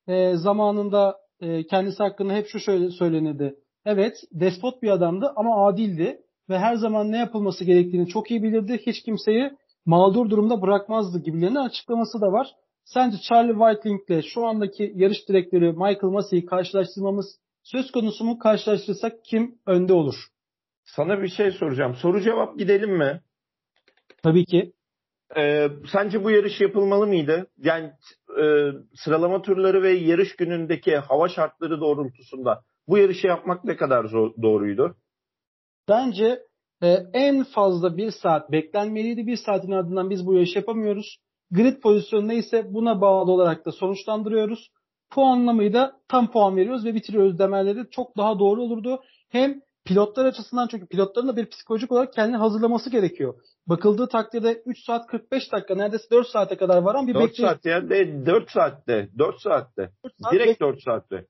e, 0.07 0.35
zamanında 0.35 1.17
e, 1.41 1.67
kendisi 1.67 2.03
hakkında 2.03 2.33
hep 2.33 2.47
şu 2.47 2.59
şöyle 2.59 2.91
söylenirdi. 2.91 3.55
Evet 3.85 4.15
despot 4.33 4.81
bir 4.81 4.89
adamdı 4.89 5.33
ama 5.35 5.67
adildi 5.67 6.21
ve 6.49 6.59
her 6.59 6.75
zaman 6.75 7.11
ne 7.11 7.17
yapılması 7.17 7.63
gerektiğini 7.63 8.07
çok 8.07 8.31
iyi 8.31 8.43
bilirdi. 8.43 8.81
Hiç 8.85 9.03
kimseyi 9.03 9.51
mağdur 9.85 10.29
durumda 10.29 10.61
bırakmazdı 10.61 11.19
gibilerinin 11.19 11.55
açıklaması 11.55 12.21
da 12.21 12.31
var. 12.31 12.47
Sence 12.85 13.17
Charlie 13.17 13.53
Whiting 13.53 14.01
ile 14.09 14.21
şu 14.21 14.45
andaki 14.45 14.93
yarış 14.95 15.29
direktörü 15.29 15.71
Michael 15.71 16.11
Massey'i 16.11 16.45
karşılaştırmamız 16.45 17.25
söz 17.63 17.91
konusu 17.91 18.23
mu? 18.23 18.39
Karşılaştırırsak 18.39 19.25
kim 19.25 19.59
önde 19.65 19.93
olur? 19.93 20.15
Sana 20.87 21.21
bir 21.21 21.27
şey 21.27 21.51
soracağım. 21.51 21.95
Soru 21.95 22.21
cevap 22.21 22.59
gidelim 22.59 22.97
mi? 22.97 23.21
Tabii 24.23 24.45
ki. 24.45 24.73
Ee, 25.37 25.67
sence 25.91 26.23
bu 26.23 26.31
yarış 26.31 26.61
yapılmalı 26.61 27.07
mıydı? 27.07 27.47
Yani 27.57 27.91
e, 28.41 28.43
sıralama 28.95 29.41
turları 29.41 29.83
ve 29.83 29.89
yarış 29.91 30.35
günündeki 30.35 30.97
hava 30.97 31.29
şartları 31.29 31.81
doğrultusunda 31.81 32.61
bu 32.87 32.97
yarışı 32.97 33.27
yapmak 33.27 33.63
ne 33.63 33.75
kadar 33.75 34.05
zor, 34.05 34.31
doğruydu? 34.41 34.95
Bence 35.89 36.39
e, 36.83 36.97
en 37.13 37.43
fazla 37.43 37.97
bir 37.97 38.11
saat 38.11 38.51
beklenmeliydi. 38.51 39.27
Bir 39.27 39.37
saatin 39.37 39.71
ardından 39.71 40.09
biz 40.09 40.25
bu 40.25 40.33
yarışı 40.33 40.59
yapamıyoruz. 40.59 41.17
Grid 41.51 41.81
pozisyonu 41.81 42.27
neyse 42.27 42.73
buna 42.73 43.01
bağlı 43.01 43.31
olarak 43.31 43.65
da 43.65 43.71
sonuçlandırıyoruz. 43.71 44.69
Puanlamayı 45.11 45.73
da 45.73 45.99
tam 46.07 46.31
puan 46.31 46.57
veriyoruz 46.57 46.85
ve 46.85 46.93
bitiriyoruz 46.93 47.39
demeleri 47.39 47.89
çok 47.91 48.17
daha 48.17 48.39
doğru 48.39 48.61
olurdu. 48.61 49.01
Hem 49.29 49.61
pilotlar 49.87 50.25
açısından 50.25 50.67
çünkü 50.67 50.87
pilotların 50.87 51.27
da 51.27 51.35
bir 51.35 51.49
psikolojik 51.49 51.91
olarak 51.91 52.13
kendini 52.13 52.37
hazırlaması 52.37 52.89
gerekiyor. 52.89 53.33
Bakıldığı 53.67 54.07
takdirde 54.07 54.61
3 54.65 54.85
saat 54.85 55.07
45 55.07 55.51
dakika 55.51 55.75
neredeyse 55.75 56.09
4 56.11 56.27
saate 56.27 56.57
kadar 56.57 56.77
varan 56.77 57.07
bir 57.07 57.13
4 57.13 57.23
bekleyiş. 57.23 57.51
saat 57.51 57.65
ya 57.65 57.89
de 57.89 58.25
4 58.25 58.51
saatte 58.51 59.09
4 59.17 59.41
saatte 59.41 59.91
4 60.03 60.13
saat 60.21 60.33
direkt 60.33 60.61
4 60.61 60.83
saatte. 60.83 61.25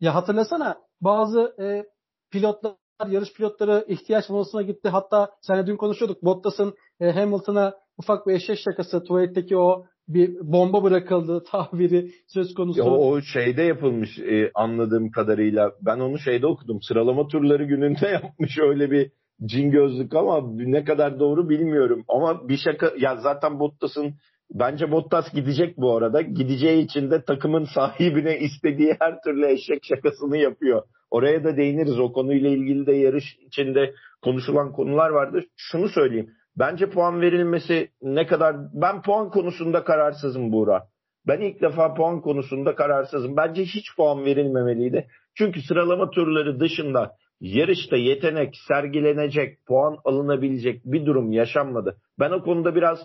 Ya 0.00 0.14
hatırlasana 0.14 0.78
bazı 1.00 1.54
e, 1.62 1.84
pilotlar 2.30 2.74
yarış 3.08 3.32
pilotları 3.32 3.84
ihtiyaç 3.88 4.28
molasına 4.28 4.62
gitti. 4.62 4.88
Hatta 4.88 5.30
sen 5.40 5.66
dün 5.66 5.76
konuşuyorduk. 5.76 6.22
Bottas'ın 6.22 6.74
e, 7.00 7.10
Hamilton'a 7.12 7.74
ufak 7.98 8.26
bir 8.26 8.34
eşek 8.34 8.58
şakası 8.58 9.04
tuvaletteki 9.04 9.56
o 9.56 9.86
bir 10.08 10.36
bomba 10.42 10.82
bırakıldı 10.82 11.42
tabiri 11.50 12.10
söz 12.26 12.54
konusu. 12.54 12.78
Ya, 12.78 12.84
o 12.84 13.20
şeyde 13.20 13.62
yapılmış 13.62 14.18
e, 14.18 14.50
anladığım 14.54 15.10
kadarıyla. 15.10 15.72
Ben 15.82 15.98
onu 15.98 16.18
şeyde 16.18 16.46
okudum. 16.46 16.82
Sıralama 16.82 17.28
turları 17.28 17.64
gününde 17.64 18.08
yapmış 18.22 18.58
öyle 18.58 18.90
bir 18.90 19.10
cin 19.44 19.70
gözlük 19.70 20.14
ama 20.14 20.52
ne 20.52 20.84
kadar 20.84 21.20
doğru 21.20 21.48
bilmiyorum. 21.48 22.04
Ama 22.08 22.48
bir 22.48 22.56
şaka 22.56 22.92
ya 22.98 23.16
zaten 23.16 23.60
Bottas'ın 23.60 24.14
bence 24.54 24.90
Bottas 24.90 25.34
gidecek 25.34 25.78
bu 25.78 25.96
arada. 25.96 26.22
Gideceği 26.22 26.84
için 26.84 27.10
de 27.10 27.24
takımın 27.24 27.64
sahibine 27.74 28.38
istediği 28.38 28.96
her 29.00 29.22
türlü 29.22 29.46
eşek 29.46 29.84
şakasını 29.84 30.36
yapıyor. 30.36 30.82
Oraya 31.10 31.44
da 31.44 31.56
değiniriz. 31.56 31.98
O 31.98 32.12
konuyla 32.12 32.50
ilgili 32.50 32.86
de 32.86 32.92
yarış 32.92 33.24
içinde 33.46 33.94
konuşulan 34.22 34.72
konular 34.72 35.10
vardır. 35.10 35.44
Şunu 35.56 35.88
söyleyeyim. 35.88 36.30
Bence 36.58 36.90
puan 36.90 37.20
verilmesi 37.20 37.88
ne 38.02 38.26
kadar... 38.26 38.56
Ben 38.72 39.02
puan 39.02 39.30
konusunda 39.30 39.84
kararsızım 39.84 40.52
Buğra. 40.52 40.82
Ben 41.26 41.40
ilk 41.40 41.60
defa 41.62 41.94
puan 41.94 42.20
konusunda 42.20 42.74
kararsızım. 42.74 43.36
Bence 43.36 43.62
hiç 43.62 43.96
puan 43.96 44.24
verilmemeliydi. 44.24 45.06
Çünkü 45.34 45.62
sıralama 45.62 46.10
turları 46.10 46.60
dışında 46.60 47.16
yarışta 47.40 47.96
yetenek 47.96 48.54
sergilenecek, 48.68 49.66
puan 49.66 49.98
alınabilecek 50.04 50.82
bir 50.84 51.06
durum 51.06 51.32
yaşanmadı. 51.32 51.96
Ben 52.18 52.30
o 52.30 52.42
konuda 52.42 52.74
biraz 52.74 52.98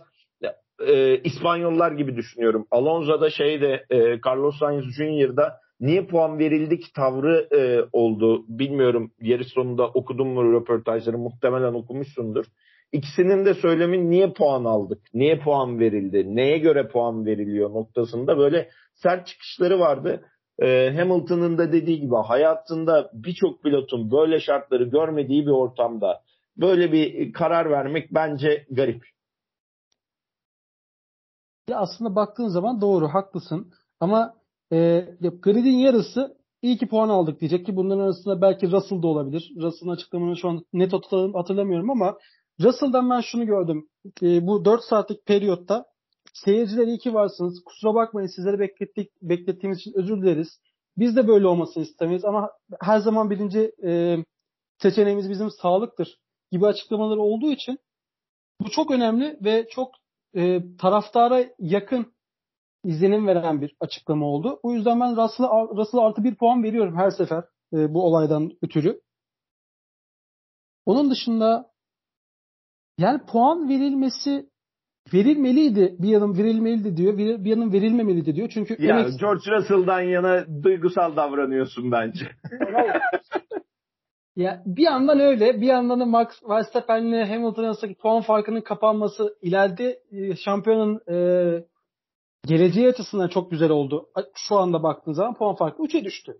e, 0.87 1.17
İspanyollar 1.17 1.91
gibi 1.91 2.15
düşünüyorum. 2.15 2.67
Alonso'da 2.71 3.29
şeyde 3.29 3.85
e, 3.89 4.19
Carlos 4.25 4.59
Sainz 4.59 4.83
Jr.'da 4.83 5.59
niye 5.79 6.05
puan 6.05 6.39
verildik 6.39 6.93
tavrı 6.95 7.47
e, 7.51 7.87
oldu. 7.91 8.45
Bilmiyorum 8.47 9.11
yarış 9.21 9.47
sonunda 9.47 9.87
okudun 9.87 10.27
mu 10.27 10.53
röportajları 10.53 11.17
muhtemelen 11.17 11.73
okumuşsundur. 11.73 12.45
İkisinin 12.93 13.45
de 13.45 13.53
söylemi 13.53 14.09
niye 14.09 14.33
puan 14.33 14.65
aldık, 14.65 15.01
niye 15.13 15.39
puan 15.39 15.79
verildi, 15.79 16.35
neye 16.35 16.57
göre 16.57 16.87
puan 16.87 17.25
veriliyor 17.25 17.69
noktasında 17.69 18.37
böyle 18.37 18.69
sert 18.95 19.27
çıkışları 19.27 19.79
vardı. 19.79 20.25
Ee, 20.61 20.93
Hamilton'ın 20.97 21.57
da 21.57 21.71
dediği 21.71 22.01
gibi 22.01 22.15
hayatında 22.15 23.11
birçok 23.13 23.63
pilotun 23.63 24.11
böyle 24.11 24.39
şartları 24.39 24.83
görmediği 24.83 25.45
bir 25.45 25.51
ortamda 25.51 26.21
böyle 26.57 26.91
bir 26.91 27.33
karar 27.33 27.71
vermek 27.71 28.13
bence 28.13 28.65
garip. 28.71 29.03
Ya 31.69 31.77
aslında 31.77 32.15
baktığın 32.15 32.47
zaman 32.47 32.81
doğru 32.81 33.07
haklısın 33.07 33.73
ama 33.99 34.33
e, 34.71 35.07
gridin 35.41 35.77
yarısı 35.77 36.37
iyi 36.61 36.77
ki 36.77 36.87
puan 36.87 37.09
aldık 37.09 37.39
diyecek 37.39 37.65
ki 37.65 37.75
bunların 37.75 38.01
arasında 38.01 38.41
belki 38.41 38.71
Russell 38.71 39.01
da 39.01 39.07
olabilir. 39.07 39.51
Russell'ın 39.55 39.93
açıklamaını 39.93 40.37
şu 40.37 40.49
an 40.49 40.65
net 40.73 40.93
hatırlamıyorum 41.33 41.89
ama 41.89 42.17
Russell'dan 42.61 43.09
ben 43.09 43.21
şunu 43.21 43.45
gördüm. 43.45 43.89
E, 44.21 44.47
bu 44.47 44.65
4 44.65 44.83
saatlik 44.83 45.25
periyotta 45.25 45.85
seyirciler 46.33 46.87
iyi 46.87 46.97
ki 46.97 47.13
varsınız. 47.13 47.63
Kusura 47.65 47.95
bakmayın 47.95 48.27
sizleri 48.27 48.59
beklettik, 48.59 49.11
beklettiğimiz 49.21 49.79
için 49.79 49.93
özür 49.95 50.21
dileriz. 50.21 50.59
Biz 50.97 51.15
de 51.15 51.27
böyle 51.27 51.47
olmasını 51.47 51.83
istemeyiz 51.83 52.25
ama 52.25 52.51
her 52.81 52.99
zaman 52.99 53.29
birinci 53.29 53.71
e, 53.83 54.17
seçeneğimiz 54.77 55.29
bizim 55.29 55.51
sağlıktır 55.51 56.19
gibi 56.51 56.65
açıklamaları 56.65 57.21
olduğu 57.21 57.51
için 57.51 57.79
bu 58.61 58.69
çok 58.69 58.91
önemli 58.91 59.37
ve 59.41 59.67
çok 59.69 59.91
e, 60.35 60.61
taraftara 60.77 61.45
yakın 61.59 62.13
izlenim 62.83 63.27
veren 63.27 63.61
bir 63.61 63.75
açıklama 63.79 64.25
oldu. 64.25 64.59
Bu 64.63 64.73
yüzden 64.73 64.99
ben 64.99 65.11
Russell'a 65.17 65.67
Russell 65.67 66.01
artı 66.01 66.23
bir 66.23 66.35
puan 66.35 66.63
veriyorum 66.63 66.95
her 66.97 67.11
sefer 67.11 67.43
e, 67.73 67.93
bu 67.93 68.05
olaydan 68.05 68.51
ötürü. 68.61 69.01
Onun 70.85 71.11
dışında 71.11 71.72
yani 72.97 73.25
puan 73.25 73.69
verilmesi 73.69 74.49
verilmeliydi. 75.13 75.95
Bir 75.99 76.07
yanım 76.07 76.37
verilmeliydi 76.37 76.97
diyor. 76.97 77.17
Bir, 77.17 77.45
yanım 77.45 77.73
verilmemeliydi 77.73 78.35
diyor. 78.35 78.49
Çünkü 78.53 78.75
ya 78.79 78.99
emek... 78.99 79.19
George 79.19 79.51
Russell'dan 79.51 80.01
yana 80.01 80.45
duygusal 80.63 81.15
davranıyorsun 81.15 81.91
bence. 81.91 82.25
ya 84.35 84.63
bir 84.65 84.83
yandan 84.83 85.19
öyle, 85.19 85.61
bir 85.61 85.67
yandan 85.67 85.99
da 85.99 86.05
Max 86.05 86.27
Verstappen'le 86.49 87.25
Hamilton 87.25 87.63
arasındaki 87.63 87.97
puan 87.97 88.21
farkının 88.21 88.61
kapanması 88.61 89.37
ileride 89.41 89.99
e, 90.11 90.35
şampiyonun 90.35 90.99
e, 91.11 91.17
geleceği 92.45 92.87
açısından 92.87 93.27
çok 93.27 93.51
güzel 93.51 93.69
oldu. 93.69 94.09
Şu 94.35 94.55
anda 94.55 94.83
baktığın 94.83 95.13
zaman 95.13 95.33
puan 95.33 95.55
farkı 95.55 95.83
3'e 95.83 96.03
düştü. 96.03 96.37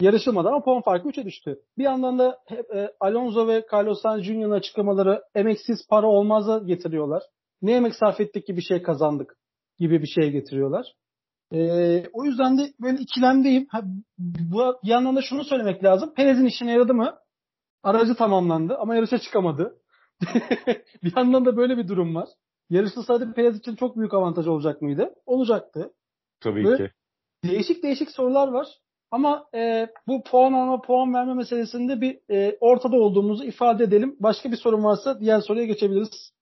Yarışılmadı 0.00 0.48
ama 0.48 0.64
puan 0.64 0.82
farkı 0.82 1.08
3'e 1.08 1.24
düştü. 1.24 1.60
Bir 1.78 1.84
yandan 1.84 2.18
da 2.18 2.38
e, 2.74 2.88
Alonso 3.00 3.48
ve 3.48 3.66
Carlos 3.72 4.02
Sainz 4.02 4.24
Jr.'ın 4.24 4.50
açıklamaları 4.50 5.22
emeksiz 5.34 5.86
para 5.88 6.06
olmaz'a 6.06 6.58
getiriyorlar. 6.58 7.22
Ne 7.62 7.72
emek 7.72 7.94
sarf 7.94 8.20
ettik 8.20 8.46
ki 8.46 8.56
bir 8.56 8.62
şey 8.62 8.82
kazandık 8.82 9.36
gibi 9.78 10.02
bir 10.02 10.06
şey 10.06 10.30
getiriyorlar. 10.30 10.92
E, 11.52 11.58
o 12.12 12.24
yüzden 12.24 12.58
de 12.58 12.72
böyle 12.80 12.98
ikilemdeyim. 12.98 13.66
Ha, 13.70 13.82
bu, 14.18 14.76
bir 14.84 14.88
yandan 14.88 15.16
da 15.16 15.22
şunu 15.22 15.44
söylemek 15.44 15.84
lazım. 15.84 16.14
Perez'in 16.14 16.46
işine 16.46 16.72
yaradı 16.72 16.94
mı? 16.94 17.18
Aracı 17.82 18.14
tamamlandı 18.14 18.76
ama 18.76 18.94
yarışa 18.94 19.18
çıkamadı. 19.18 19.78
bir 21.02 21.16
yandan 21.16 21.44
da 21.44 21.56
böyle 21.56 21.76
bir 21.76 21.88
durum 21.88 22.14
var. 22.14 22.28
Yarışta 22.70 23.02
sadece 23.02 23.32
Perez 23.32 23.58
için 23.58 23.76
çok 23.76 23.96
büyük 23.96 24.14
avantaj 24.14 24.46
olacak 24.46 24.82
mıydı? 24.82 25.14
Olacaktı. 25.26 25.92
Tabii 26.40 26.64
Böyle 26.64 26.86
ki. 26.86 26.92
Değişik 27.44 27.82
değişik 27.82 28.10
sorular 28.10 28.48
var. 28.48 28.66
Ama 29.10 29.46
e, 29.54 29.88
bu 30.06 30.22
puan 30.22 30.52
alma 30.52 30.80
puan 30.80 31.14
verme 31.14 31.34
meselesinde 31.34 32.00
bir 32.00 32.18
e, 32.30 32.56
ortada 32.60 32.96
olduğumuzu 32.96 33.44
ifade 33.44 33.84
edelim. 33.84 34.16
Başka 34.20 34.52
bir 34.52 34.56
sorun 34.56 34.84
varsa 34.84 35.20
diğer 35.20 35.40
soruya 35.40 35.64
geçebiliriz. 35.64 36.32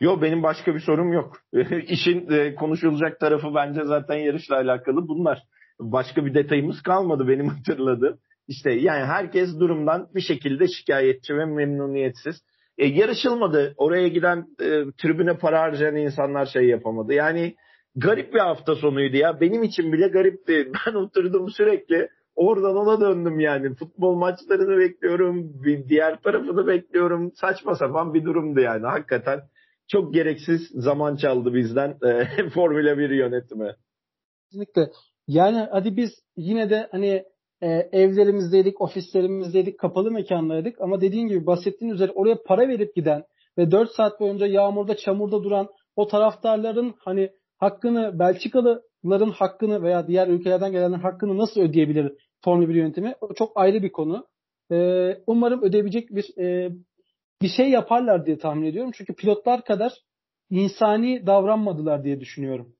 Yok 0.00 0.22
benim 0.22 0.42
başka 0.42 0.74
bir 0.74 0.80
sorum 0.80 1.12
yok. 1.12 1.36
İşin 1.88 2.30
e, 2.30 2.54
konuşulacak 2.54 3.20
tarafı 3.20 3.54
bence 3.54 3.84
zaten 3.84 4.16
yarışla 4.16 4.56
alakalı 4.56 5.08
bunlar. 5.08 5.42
Başka 5.80 6.26
bir 6.26 6.34
detayımız 6.34 6.82
kalmadı 6.82 7.28
benim 7.28 7.48
hatırladığım. 7.56 8.18
İşte 8.48 8.72
yani 8.72 9.04
herkes 9.04 9.60
durumdan 9.60 10.08
bir 10.14 10.20
şekilde 10.20 10.68
şikayetçi 10.68 11.36
ve 11.36 11.44
memnuniyetsiz. 11.44 12.42
E, 12.78 12.86
yarışılmadı. 12.86 13.74
Oraya 13.76 14.08
giden 14.08 14.38
e, 14.60 14.84
tribüne 15.02 15.38
para 15.38 15.60
harcayan 15.60 15.96
insanlar 15.96 16.46
şey 16.46 16.68
yapamadı. 16.68 17.14
Yani 17.14 17.54
garip 17.96 18.34
bir 18.34 18.38
hafta 18.38 18.74
sonuydu 18.74 19.16
ya. 19.16 19.40
Benim 19.40 19.62
için 19.62 19.92
bile 19.92 20.08
garipti. 20.08 20.72
Ben 20.86 20.94
oturdum 20.94 21.50
sürekli 21.50 22.08
oradan 22.36 22.76
ona 22.76 23.00
döndüm 23.00 23.40
yani. 23.40 23.74
Futbol 23.74 24.14
maçlarını 24.14 24.78
bekliyorum. 24.78 25.62
Bir 25.64 25.88
diğer 25.88 26.20
tarafını 26.22 26.66
bekliyorum. 26.66 27.32
Saçma 27.34 27.74
sapan 27.74 28.14
bir 28.14 28.24
durumdu 28.24 28.60
yani. 28.60 28.86
Hakikaten 28.86 29.40
çok 29.88 30.14
gereksiz 30.14 30.68
zaman 30.74 31.16
çaldı 31.16 31.54
bizden 31.54 31.96
e, 32.02 32.48
Formula 32.54 32.98
1 32.98 33.10
yönetimi. 33.10 33.74
Kesinlikle. 34.44 34.90
Yani 35.28 35.68
hadi 35.70 35.96
biz 35.96 36.10
yine 36.36 36.70
de 36.70 36.88
hani 36.90 37.24
e, 37.60 37.68
evlerimizdeydik, 37.92 38.80
ofislerimizdeydik, 38.80 39.78
kapalı 39.78 40.10
mekanlardaydık 40.10 40.80
ama 40.80 41.00
dediğin 41.00 41.28
gibi 41.28 41.46
bahsettiğin 41.46 41.92
üzere 41.92 42.12
oraya 42.12 42.42
para 42.46 42.68
verip 42.68 42.94
giden 42.94 43.24
ve 43.58 43.70
4 43.70 43.90
saat 43.90 44.20
boyunca 44.20 44.46
yağmurda, 44.46 44.96
çamurda 44.96 45.42
duran 45.42 45.68
o 45.96 46.08
taraftarların 46.08 46.94
hani 46.98 47.30
hakkını 47.58 48.18
Belçikalıların 48.18 49.30
hakkını 49.30 49.82
veya 49.82 50.06
diğer 50.06 50.28
ülkelerden 50.28 50.72
gelenlerin 50.72 51.02
hakkını 51.02 51.38
nasıl 51.38 51.60
ödeyebilir 51.60 52.12
Formula 52.44 52.68
1 52.68 52.74
yönetimi? 52.74 53.14
O 53.20 53.34
çok 53.34 53.52
ayrı 53.54 53.82
bir 53.82 53.92
konu. 53.92 54.26
Ee, 54.72 55.16
umarım 55.26 55.62
ödeyebilecek 55.62 56.10
bir 56.10 56.38
e, 56.38 56.72
bir 57.42 57.48
şey 57.48 57.70
yaparlar 57.70 58.26
diye 58.26 58.38
tahmin 58.38 58.66
ediyorum. 58.66 58.90
Çünkü 58.94 59.14
pilotlar 59.14 59.64
kadar 59.64 59.92
insani 60.50 61.26
davranmadılar 61.26 62.04
diye 62.04 62.20
düşünüyorum. 62.20 62.74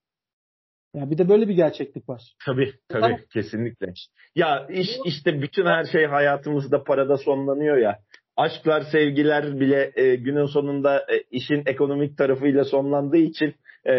Yani 0.93 1.11
bir 1.11 1.17
de 1.17 1.29
böyle 1.29 1.47
bir 1.47 1.53
gerçeklik 1.53 2.09
var. 2.09 2.35
Tabii 2.45 2.73
tabii 2.89 3.01
tamam. 3.01 3.19
kesinlikle. 3.33 3.93
Ya 4.35 4.67
iş 4.69 4.89
işte 5.05 5.41
bütün 5.41 5.65
her 5.65 5.85
şey 5.85 6.05
hayatımızda 6.05 6.83
parada 6.83 7.17
sonlanıyor 7.17 7.77
ya. 7.77 7.99
Aşklar, 8.37 8.81
sevgiler 8.81 9.59
bile 9.59 9.91
e, 9.95 10.15
günün 10.15 10.45
sonunda 10.45 10.99
e, 10.99 11.23
işin 11.31 11.63
ekonomik 11.65 12.17
tarafıyla 12.17 12.63
sonlandığı 12.65 13.17
için 13.17 13.55
e, 13.85 13.93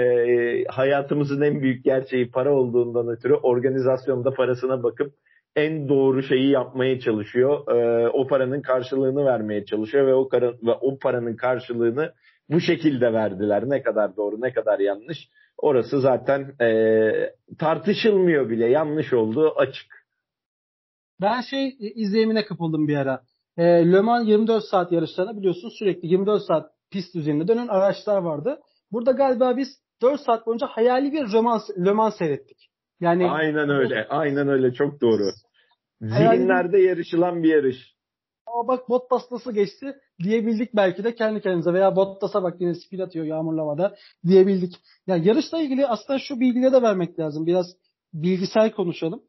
hayatımızın 0.69 1.43
en 1.43 1.63
büyük 1.63 1.85
gerçeği 1.85 2.31
para 2.31 2.55
olduğundan 2.55 3.09
ötürü 3.09 3.35
organizasyonda 3.35 4.35
parasına 4.35 4.83
bakıp 4.83 5.15
en 5.57 5.89
doğru 5.89 6.23
şeyi 6.23 6.51
yapmaya 6.51 7.01
çalışıyor. 7.01 7.69
E, 7.69 8.09
o 8.09 8.27
paranın 8.27 8.63
karşılığını 8.63 9.25
vermeye 9.25 9.65
çalışıyor 9.65 10.07
ve 10.07 10.15
o, 10.15 10.29
kar- 10.29 10.63
ve 10.67 10.73
o 10.81 10.99
paranın 10.99 11.37
karşılığını 11.37 12.13
bu 12.51 12.61
şekilde 12.61 13.13
verdiler. 13.13 13.71
Ne 13.71 13.83
kadar 13.83 14.17
doğru 14.17 14.41
ne 14.41 14.53
kadar 14.53 14.79
yanlış 14.79 15.19
orası 15.59 16.01
zaten 16.01 16.55
e, 16.61 17.11
tartışılmıyor 17.59 18.51
bile 18.51 18.67
yanlış 18.67 19.13
olduğu 19.13 19.59
açık. 19.59 20.07
Ben 21.21 21.41
şey 21.41 21.67
e, 21.67 21.91
izleyimine 21.95 22.45
kapıldım 22.45 22.89
bir 22.89 22.97
ara. 22.97 23.23
E, 23.57 23.93
Le 23.93 24.01
Mans 24.01 24.29
24 24.29 24.65
saat 24.65 24.93
yarışlarına 24.93 25.37
biliyorsun 25.37 25.69
sürekli 25.79 26.09
24 26.09 26.43
saat 26.43 26.71
pist 26.91 27.17
üzerinde 27.17 27.49
dönen 27.49 27.69
araçlar 27.69 28.19
vardı. 28.19 28.61
Burada 28.93 29.13
galiba 29.13 29.57
biz 29.57 29.69
4 30.03 30.21
saat 30.21 30.47
boyunca 30.47 30.67
hayali 30.67 31.13
bir 31.13 31.33
Le 31.33 31.41
Mans, 31.41 31.63
Le 31.87 31.93
Mans 31.93 32.19
seyrettik. 32.19 32.71
Yani 33.01 33.31
Aynen 33.31 33.71
öyle. 33.71 34.07
Aynen 34.09 34.49
öyle. 34.49 34.73
Çok 34.73 35.01
doğru. 35.01 35.23
Zihinlerde 36.01 36.79
yarışılan 36.79 37.43
bir 37.43 37.55
yarış. 37.55 37.97
Aa 38.47 38.69
bak 38.69 38.89
Bottas 38.89 39.31
nasıl 39.31 39.53
geçti 39.53 39.95
diyebildik 40.23 40.77
belki 40.77 41.05
de 41.05 41.15
kendi 41.15 41.41
kendimize 41.41 41.73
veya 41.73 41.97
Bottas'a 41.97 42.43
bak 42.43 42.61
yine 42.61 42.75
spin 42.75 42.99
atıyor 42.99 43.25
yağmurlamada 43.25 43.97
diyebildik. 44.27 44.75
Yani 45.07 45.29
yarışla 45.29 45.61
ilgili 45.61 45.87
aslında 45.87 46.19
şu 46.19 46.41
bilgileri 46.41 46.73
de 46.73 46.83
vermek 46.83 47.19
lazım. 47.19 47.47
Biraz 47.47 47.67
bilgisayar 48.15 48.73
konuşalım. 48.73 49.23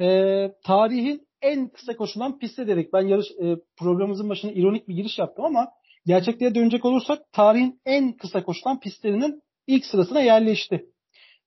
Ee, 0.00 0.52
tarihin 0.64 1.26
en 1.42 1.68
kısa 1.68 1.96
koşulan 1.96 2.38
pistte 2.38 2.66
dedik. 2.66 2.92
Ben 2.92 3.06
yarış 3.06 3.30
e, 3.30 3.56
programımızın 3.76 4.28
başına 4.28 4.52
ironik 4.52 4.88
bir 4.88 4.94
giriş 4.94 5.18
yaptım 5.18 5.44
ama 5.44 5.68
gerçekliğe 6.06 6.54
dönecek 6.54 6.84
olursak 6.84 7.32
tarihin 7.32 7.80
en 7.86 8.12
kısa 8.12 8.44
koşulan 8.44 8.80
pistlerinin 8.80 9.42
ilk 9.66 9.86
sırasına 9.86 10.20
yerleşti. 10.20 10.86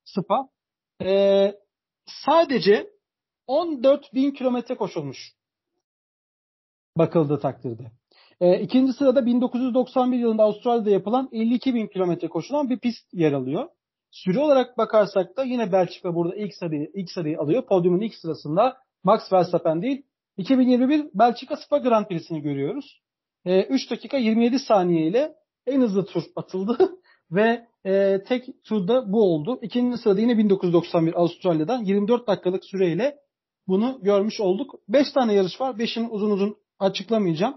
Spa. 0.06 0.50
Ee, 1.02 1.56
sadece 2.06 2.90
14 3.48 4.14
bin 4.14 4.32
kilometre 4.32 4.76
koşulmuş 4.76 5.34
bakıldığı 6.98 7.40
takdirde. 7.40 7.92
E, 8.42 8.60
ikinci 8.60 8.94
sırada 8.94 9.26
1991 9.26 10.18
yılında 10.18 10.44
Avustralya'da 10.44 10.90
yapılan 10.90 11.30
52 11.32 11.76
bin 11.76 11.88
kilometre 11.88 12.28
koşulan 12.28 12.70
bir 12.70 12.80
pist 12.80 13.14
yer 13.14 13.32
alıyor. 13.32 13.70
Süre 14.12 14.40
olarak 14.40 14.78
bakarsak 14.78 15.38
da 15.38 15.44
yine 15.44 15.72
Belçika 15.72 16.16
burada 16.16 16.36
ilk 16.36 16.54
sırayı, 16.54 16.92
ilk 16.94 17.12
sırayı 17.12 17.40
alıyor. 17.40 17.66
Podyumun 17.66 18.02
ilk 18.02 18.16
sırasında 18.16 18.78
Max 19.06 19.34
Verstappen 19.34 19.82
değil 19.82 20.06
2021 20.38 21.06
Belçika 21.14 21.56
Spa 21.56 21.78
Grand 21.78 22.06
Prix'sini 22.06 22.42
görüyoruz. 22.42 23.02
E, 23.46 23.64
3 23.64 23.92
dakika 23.92 24.18
27 24.18 24.60
saniye 24.60 25.08
ile 25.08 25.36
en 25.68 25.82
hızlı 25.82 26.06
tur 26.06 26.24
atıldı 26.36 26.78
ve 27.32 27.68
e, 27.86 28.24
tek 28.28 28.64
turda 28.64 29.12
bu 29.12 29.34
oldu. 29.34 29.60
İkinci 29.62 29.98
sırada 29.98 30.22
yine 30.22 30.38
1991 30.38 31.14
Avustralya'dan 31.14 31.84
24 31.84 32.28
dakikalık 32.28 32.66
süreyle 32.66 33.16
bunu 33.68 34.00
görmüş 34.02 34.40
olduk. 34.40 34.76
5 34.90 35.12
tane 35.12 35.34
yarış 35.34 35.62
var. 35.62 35.76
5'ini 35.76 36.08
uzun 36.08 36.32
uzun 36.32 36.58
açıklamayacağım. 36.80 37.56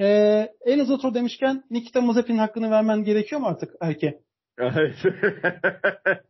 Ee, 0.00 0.48
en 0.66 0.78
hızlı 0.78 0.98
tur 0.98 1.14
demişken 1.14 1.64
Nikita 1.70 2.00
Mazepin'in 2.00 2.38
hakkını 2.38 2.70
vermen 2.70 3.04
gerekiyor 3.04 3.40
mu 3.40 3.46
artık 3.46 3.74
Erke? 3.80 4.20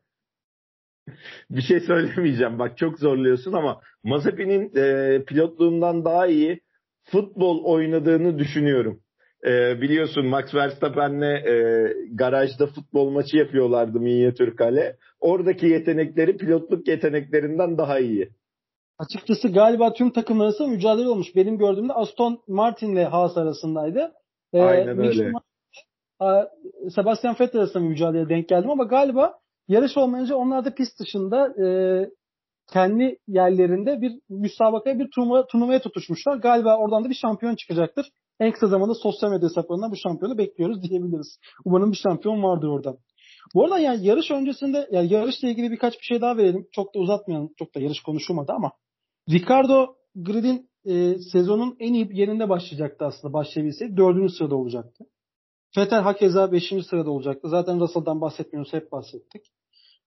Bir 1.51 1.63
şey 1.63 1.81
söylemeyeceğim. 1.81 2.59
Bak 2.59 2.79
çok 2.79 2.99
zorluyorsun 2.99 3.53
ama 3.53 3.81
Mazepin'in 4.05 4.77
e, 4.77 5.25
pilotluğundan 5.25 6.05
daha 6.05 6.27
iyi 6.27 6.61
futbol 7.05 7.65
oynadığını 7.65 8.39
düşünüyorum. 8.39 9.01
E, 9.47 9.81
biliyorsun 9.81 10.27
Max 10.27 10.55
Verstappen'le 10.55 11.47
e, 11.47 11.87
garajda 12.13 12.67
futbol 12.67 13.11
maçı 13.11 13.37
yapıyorlardı 13.37 14.01
Minyatür 14.01 14.57
Kale. 14.57 14.97
Oradaki 15.21 15.67
yetenekleri 15.67 16.37
pilotluk 16.37 16.89
yeteneklerinden 16.89 17.79
daha 17.79 17.99
iyi. 17.99 18.31
Açıkçası 18.99 19.49
galiba 19.49 19.93
tüm 19.93 20.11
takım 20.11 20.41
arası 20.41 20.69
mücadele 20.69 21.09
olmuş. 21.09 21.37
Benim 21.37 21.59
gördüğümde 21.59 21.93
Aston 21.93 22.43
Martin 22.49 22.93
ile 22.93 23.05
Haas 23.05 23.37
arasındaydı. 23.37 24.13
Ee, 24.53 24.61
Aynen 24.61 24.99
öyle. 24.99 25.33
Sebastian 26.95 27.37
Vettel 27.41 27.61
arasında 27.61 27.83
mücadeleye 27.83 28.29
denk 28.29 28.49
geldim 28.49 28.71
ama 28.71 28.85
galiba 28.85 29.39
yarış 29.69 29.97
olmayınca 29.97 30.37
onlar 30.37 30.65
da 30.65 30.75
pist 30.75 31.01
dışında 31.01 31.65
e, 31.65 31.67
kendi 32.73 33.19
yerlerinde 33.29 34.01
bir 34.01 34.13
müsabakaya 34.29 34.99
bir 34.99 35.11
turnuva, 35.15 35.47
turnuvaya 35.47 35.81
tutuşmuşlar. 35.81 36.37
Galiba 36.37 36.77
oradan 36.77 37.05
da 37.05 37.11
bir 37.11 37.15
şampiyon 37.15 37.55
çıkacaktır. 37.55 38.07
En 38.41 38.53
kısa 38.53 38.67
zamanda 38.67 38.95
sosyal 38.95 39.31
medya 39.31 39.49
hesaplarından 39.49 39.91
bu 39.91 39.97
şampiyonu 39.97 40.39
bekliyoruz 40.39 40.83
diyebiliriz. 40.83 41.39
Umarım 41.65 41.93
bir 41.93 41.97
şampiyon 41.97 42.43
vardır 42.43 42.69
oradan. 42.69 42.99
Bu 43.55 43.65
arada 43.65 43.79
yani 43.79 44.07
yarış 44.07 44.31
öncesinde 44.31 44.89
yani 44.91 45.13
yarışla 45.13 45.49
ilgili 45.49 45.71
birkaç 45.71 45.95
bir 45.95 46.05
şey 46.05 46.21
daha 46.21 46.37
verelim. 46.37 46.67
Çok 46.73 46.95
da 46.95 46.99
uzatmayalım. 46.99 47.51
Çok 47.59 47.75
da 47.75 47.81
yarış 47.81 48.01
konuşulmadı 48.01 48.53
ama 48.53 48.73
Ricardo 49.31 49.95
Grid'in 50.15 50.71
e, 50.85 51.19
sezonun 51.19 51.77
en 51.81 51.95
iyi 51.95 52.09
yerinde 52.13 52.49
başlayacaktı 52.49 53.05
aslında 53.05 53.33
başlayabilseydi. 53.33 53.97
Dördüncü 53.97 54.35
sırada 54.35 54.57
olacaktı. 54.57 55.05
Vettel 55.77 56.01
hakeza 56.01 56.53
beşinci 56.53 56.85
sırada 56.85 57.11
olacaktı. 57.11 57.49
Zaten 57.49 57.81
Russell'dan 57.81 58.21
bahsetmiyoruz. 58.21 58.73
Hep 58.73 58.93
bahsettik. 58.93 59.43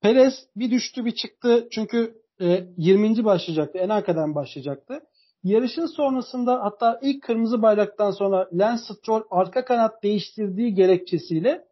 Perez 0.01 0.34
bir 0.55 0.71
düştü 0.71 1.05
bir 1.05 1.12
çıktı. 1.12 1.67
Çünkü 1.71 2.15
e, 2.41 2.67
20. 2.77 3.25
başlayacaktı. 3.25 3.77
En 3.77 3.89
arkadan 3.89 4.36
başlayacaktı. 4.36 4.99
Yarışın 5.43 5.86
sonrasında 5.86 6.63
hatta 6.63 6.99
ilk 7.01 7.23
kırmızı 7.23 7.62
bayraktan 7.62 8.12
sonra 8.12 8.49
Lance 8.53 8.84
Stroll 8.84 9.21
arka 9.32 9.65
kanat 9.65 10.03
değiştirdiği 10.03 10.73
gerekçesiyle 10.73 11.65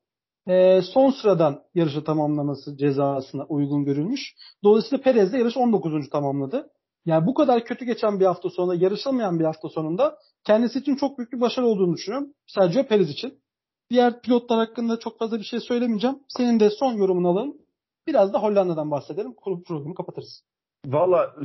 e, 0.48 0.82
son 0.82 1.12
sıradan 1.12 1.64
yarışı 1.76 2.04
tamamlaması 2.04 2.78
cezasına 2.78 3.46
uygun 3.46 3.86
görülmüş. 3.86 4.36
Dolayısıyla 4.64 5.04
Perez 5.04 5.34
de 5.34 5.38
yarış 5.38 5.58
19. 5.58 6.10
tamamladı. 6.10 6.70
Yani 7.06 7.28
bu 7.28 7.34
kadar 7.34 7.64
kötü 7.64 7.86
geçen 7.86 8.20
bir 8.20 8.26
hafta 8.26 8.50
sonunda, 8.50 8.76
yarışılmayan 8.76 9.40
bir 9.40 9.46
hafta 9.46 9.70
sonunda 9.70 10.18
kendisi 10.44 10.80
için 10.80 10.96
çok 10.96 11.18
büyük 11.18 11.32
bir 11.34 11.42
başarı 11.42 11.66
olduğunu 11.66 11.94
düşünüyorum. 11.94 12.34
Sergio 12.48 12.84
Perez 12.84 13.10
için. 13.10 13.40
Diğer 13.90 14.22
pilotlar 14.22 14.60
hakkında 14.60 15.00
çok 15.00 15.20
fazla 15.20 15.40
bir 15.40 15.44
şey 15.44 15.60
söylemeyeceğim. 15.60 16.20
Senin 16.28 16.60
de 16.60 16.70
son 16.70 16.94
yorumunu 16.94 17.28
alalım. 17.28 17.58
Biraz 18.08 18.34
da 18.34 18.44
Hollanda'dan 18.44 18.92
bahsedelim. 18.92 19.36
Programı 19.68 19.96
kapatırız. 19.96 20.44
Valla 20.86 21.36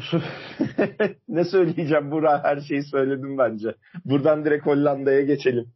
ne 1.28 1.44
söyleyeceğim 1.44 2.10
Burak 2.10 2.44
her 2.44 2.60
şeyi 2.60 2.82
söyledim 2.82 3.38
bence. 3.38 3.74
Buradan 4.04 4.44
direkt 4.44 4.66
Hollanda'ya 4.66 5.20
geçelim. 5.20 5.72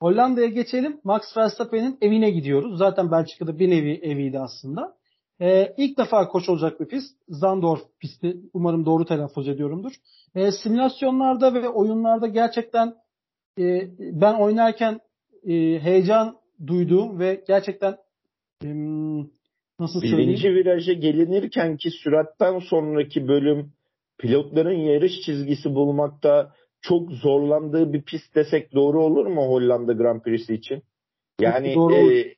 Hollanda'ya 0.00 0.46
geçelim. 0.46 1.00
Max 1.04 1.36
Verstappen'in 1.36 1.98
evine 2.00 2.30
gidiyoruz. 2.30 2.78
Zaten 2.78 3.10
Belçika'da 3.10 3.58
bir 3.58 3.70
nevi 3.70 3.94
eviydi 4.02 4.38
aslında. 4.38 4.96
Ee, 5.40 5.74
ilk 5.76 5.98
defa 5.98 6.28
koç 6.28 6.48
olacak 6.48 6.80
bir 6.80 6.86
pist. 6.86 7.16
Zandorf 7.28 7.82
pisti. 8.00 8.36
Umarım 8.52 8.86
doğru 8.86 9.04
telaffuz 9.04 9.48
ediyorumdur. 9.48 9.92
Ee, 10.34 10.52
simülasyonlarda 10.52 11.54
ve 11.54 11.68
oyunlarda 11.68 12.26
gerçekten 12.26 12.94
e, 13.58 13.88
ben 13.98 14.34
oynarken 14.34 15.00
e, 15.48 15.78
heyecan 15.78 16.36
duyduğum 16.66 17.18
ve 17.18 17.44
gerçekten 17.48 17.96
e, 18.64 18.68
nasıl 19.80 20.00
söyleyeyim? 20.00 20.28
Birinci 20.28 20.54
viraja 20.54 20.92
gelinirken 20.92 21.76
ki 21.76 21.90
süratten 21.90 22.58
sonraki 22.58 23.28
bölüm 23.28 23.72
pilotların 24.18 24.78
yarış 24.78 25.20
çizgisi 25.20 25.74
bulmakta 25.74 26.52
çok 26.80 27.12
zorlandığı 27.12 27.92
bir 27.92 28.02
pist 28.02 28.34
desek 28.34 28.74
doğru 28.74 29.02
olur 29.02 29.26
mu 29.26 29.42
Hollanda 29.42 29.92
Grand 29.92 30.22
Prix'si 30.22 30.54
için? 30.54 30.82
Yani 31.40 31.74
doğru 31.74 31.94
e, 31.94 32.34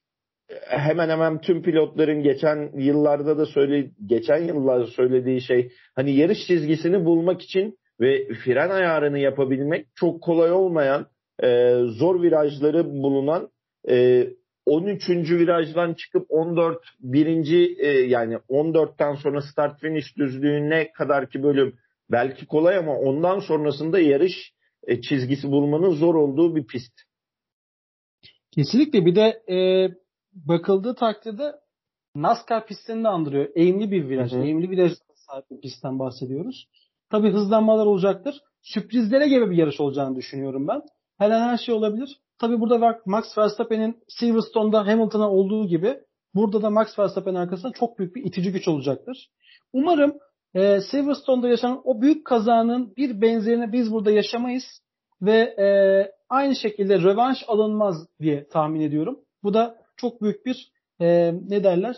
hemen 0.69 1.09
hemen 1.09 1.40
tüm 1.40 1.62
pilotların 1.62 2.23
geçen 2.23 2.71
yıllarda 2.79 3.38
da 3.38 3.47
söyle 3.47 3.90
geçen 4.07 4.45
yıllarda 4.45 4.87
söylediği 4.87 5.40
şey 5.40 5.73
hani 5.95 6.16
yarış 6.16 6.47
çizgisini 6.47 7.05
bulmak 7.05 7.42
için 7.42 7.79
ve 8.01 8.29
fren 8.45 8.71
ayarını 8.71 9.19
yapabilmek 9.19 9.87
çok 9.95 10.23
kolay 10.23 10.53
olmayan 10.53 11.07
e, 11.42 11.81
zor 11.87 12.22
virajları 12.22 12.85
bulunan 12.87 13.49
e, 13.88 14.27
13. 14.66 15.09
virajdan 15.11 15.94
çıkıp 15.94 16.27
14 16.29 16.79
birinci 17.01 17.77
e, 17.79 17.88
yani 17.88 18.35
14'ten 18.35 19.14
sonra 19.14 19.40
start 19.40 19.81
finish 19.81 20.16
düzlüğüne 20.16 20.92
kadar 20.92 21.31
ki 21.31 21.42
bölüm 21.42 21.79
belki 22.11 22.46
kolay 22.46 22.77
ama 22.77 22.99
ondan 22.99 23.38
sonrasında 23.38 23.99
yarış 23.99 24.53
e, 24.87 25.01
çizgisi 25.01 25.51
bulmanın 25.51 25.90
zor 25.90 26.14
olduğu 26.14 26.57
bir 26.57 26.66
pist. 26.66 26.92
Kesinlikle 28.51 29.07
bir 29.07 29.16
de 29.16 29.42
e, 29.55 29.88
bakıldığı 30.33 30.94
takdirde 30.94 31.53
NASCAR 32.14 32.66
pistini 32.66 33.05
de 33.05 33.09
andırıyor. 33.09 33.49
Eğimli 33.55 33.90
bir 33.90 34.09
viraj. 34.09 34.33
Hı 34.33 34.37
hı. 34.37 34.42
Eğimli 34.42 34.70
viraj 34.70 34.92
sahip 35.14 35.51
bir 35.51 35.61
pistten 35.61 35.99
bahsediyoruz. 35.99 36.68
Tabii 37.11 37.31
hızlanmalar 37.31 37.87
olacaktır. 37.87 38.40
Sürprizlere 38.62 39.29
gibi 39.29 39.51
bir 39.51 39.57
yarış 39.57 39.81
olacağını 39.81 40.16
düşünüyorum 40.16 40.68
ben. 40.68 40.83
Her 41.18 41.31
an 41.31 41.48
her 41.48 41.59
şey 41.59 41.74
olabilir. 41.74 42.20
Tabii 42.38 42.61
burada 42.61 43.00
Max 43.07 43.38
Verstappen'in 43.38 43.98
Silverstone'da 44.09 44.87
Hamilton'a 44.87 45.31
olduğu 45.31 45.66
gibi 45.66 45.98
burada 46.35 46.62
da 46.62 46.70
Max 46.70 46.98
Verstappen 46.98 47.35
arkasında 47.35 47.72
çok 47.72 47.98
büyük 47.98 48.16
bir 48.16 48.24
itici 48.24 48.52
güç 48.52 48.68
olacaktır. 48.68 49.31
Umarım 49.72 50.18
e, 50.55 50.81
Silverstone'da 50.81 51.48
yaşanan 51.48 51.81
o 51.85 52.00
büyük 52.00 52.26
kazanın 52.26 52.96
bir 52.96 53.20
benzerini 53.20 53.72
biz 53.72 53.92
burada 53.92 54.11
yaşamayız 54.11 54.64
ve 55.22 55.38
e, 55.38 55.66
aynı 56.29 56.57
şekilde 56.57 56.98
rövanş 56.98 57.44
alınmaz 57.48 57.96
diye 58.20 58.48
tahmin 58.48 58.81
ediyorum. 58.81 59.18
Bu 59.42 59.55
da 59.55 59.76
çok 59.96 60.22
büyük 60.22 60.46
bir 60.46 60.72
e, 61.00 61.33
ne 61.48 61.64
derler 61.64 61.96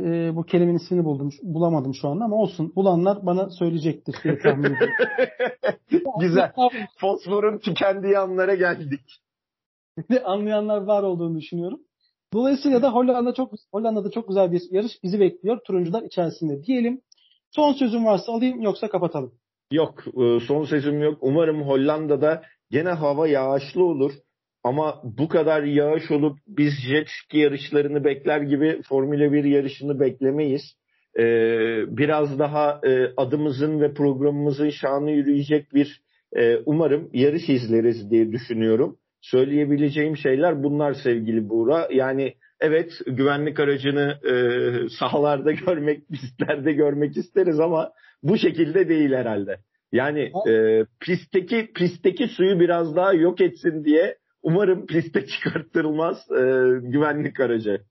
e, 0.00 0.36
bu 0.36 0.42
kelimenin 0.42 0.76
ismini 0.78 1.04
buldum. 1.04 1.30
Bulamadım 1.42 1.94
şu 1.94 2.08
anda 2.08 2.24
ama 2.24 2.36
olsun. 2.36 2.72
Bulanlar 2.76 3.26
bana 3.26 3.50
söyleyecektir 3.50 4.16
diye 4.24 4.38
tahmin 4.38 4.64
ediyorum. 4.64 4.94
Güzel. 6.20 6.52
Fosforun 6.98 7.58
tükendiği 7.58 8.18
anlara 8.18 8.54
geldik. 8.54 9.00
Anlayanlar 10.24 10.82
var 10.82 11.02
olduğunu 11.02 11.38
düşünüyorum. 11.38 11.80
Dolayısıyla 12.32 12.82
da 12.82 12.92
Hollanda 12.92 13.34
çok 13.34 13.52
Hollanda'da 13.72 14.10
çok 14.10 14.28
güzel 14.28 14.52
bir 14.52 14.62
yarış 14.70 14.92
bizi 15.02 15.20
bekliyor 15.20 15.58
turuncular 15.66 16.02
içerisinde 16.02 16.62
diyelim. 16.62 17.00
Son 17.50 17.72
sözüm 17.72 18.04
varsa 18.04 18.32
alayım 18.32 18.62
yoksa 18.62 18.88
kapatalım. 18.88 19.32
Yok 19.72 20.04
e, 20.06 20.40
son 20.40 20.64
sözüm 20.64 21.02
yok. 21.02 21.18
Umarım 21.20 21.62
Hollanda'da 21.62 22.42
gene 22.70 22.90
hava 22.90 23.28
yağışlı 23.28 23.84
olur. 23.84 24.12
Ama 24.66 25.00
bu 25.04 25.28
kadar 25.28 25.62
yağış 25.62 26.10
olup 26.10 26.38
biz 26.48 26.72
jet 26.88 27.08
ski 27.08 27.38
yarışlarını 27.38 28.04
bekler 28.04 28.40
gibi 28.40 28.82
Formula 28.88 29.32
1 29.32 29.44
yarışını 29.44 30.00
beklemeyiz. 30.00 30.62
Ee, 31.18 31.22
biraz 31.96 32.38
daha 32.38 32.80
e, 32.84 33.12
adımızın 33.16 33.80
ve 33.80 33.94
programımızın 33.94 34.70
şanı 34.70 35.10
yürüyecek 35.10 35.74
bir 35.74 36.02
e, 36.36 36.56
umarım 36.56 37.10
yarış 37.12 37.48
izleriz 37.48 38.10
diye 38.10 38.32
düşünüyorum. 38.32 38.96
Söyleyebileceğim 39.20 40.16
şeyler 40.16 40.62
bunlar 40.62 40.94
sevgili 40.94 41.48
Buğra. 41.48 41.88
Yani 41.92 42.34
evet 42.60 42.90
güvenlik 43.06 43.60
aracını 43.60 44.18
e, 44.30 44.34
sahalarda 44.98 45.52
görmek, 45.66 46.08
pistlerde 46.08 46.72
görmek 46.72 47.16
isteriz 47.16 47.60
ama 47.60 47.92
bu 48.22 48.38
şekilde 48.38 48.88
değil 48.88 49.12
herhalde. 49.12 49.58
Yani 49.92 50.32
e, 50.48 50.84
pistteki 51.00 51.72
pistteki 51.74 52.28
suyu 52.28 52.60
biraz 52.60 52.96
daha 52.96 53.12
yok 53.12 53.40
etsin 53.40 53.84
diye 53.84 54.16
Umarım 54.46 54.86
piste 54.86 55.26
çıkarttırılmaz 55.26 56.30
e, 56.30 56.42
güvenlik 56.82 57.40
aracı. 57.40 57.84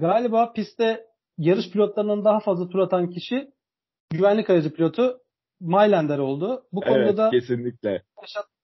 Galiba 0.00 0.52
pistte 0.52 1.04
yarış 1.38 1.70
pilotlarından 1.70 2.24
daha 2.24 2.40
fazla 2.40 2.68
tur 2.68 2.78
atan 2.78 3.10
kişi 3.10 3.50
güvenlik 4.10 4.50
aracı 4.50 4.72
pilotu 4.72 5.18
Maylander 5.60 6.18
oldu. 6.18 6.62
Bu 6.72 6.80
konuda 6.80 6.98
evet, 6.98 7.16
da 7.16 7.30
kesinlikle. 7.30 8.02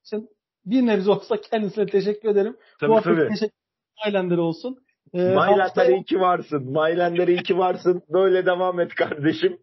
için 0.05 0.29
bir 0.67 0.87
nebze 0.87 1.11
olsa 1.11 1.41
kendisine 1.41 1.87
teşekkür 1.87 2.29
ederim. 2.29 2.57
Tabii, 2.81 2.93
Bu 2.93 3.01
tabii. 3.01 3.29
teşekkür 3.29 3.57
Maylander 4.05 4.39
olsun. 4.39 4.79
Ee, 5.15 5.19
Maylander 5.19 5.65
haftaya... 5.65 5.91
iyi 5.91 6.05
ki 6.05 6.21
varsın. 6.21 6.73
Maylander 6.73 7.29
iyi 7.29 7.43
ki 7.43 7.59
varsın. 7.59 8.03
Böyle 8.09 8.47
devam 8.47 8.81
et 8.81 8.95
kardeşim. 8.95 9.59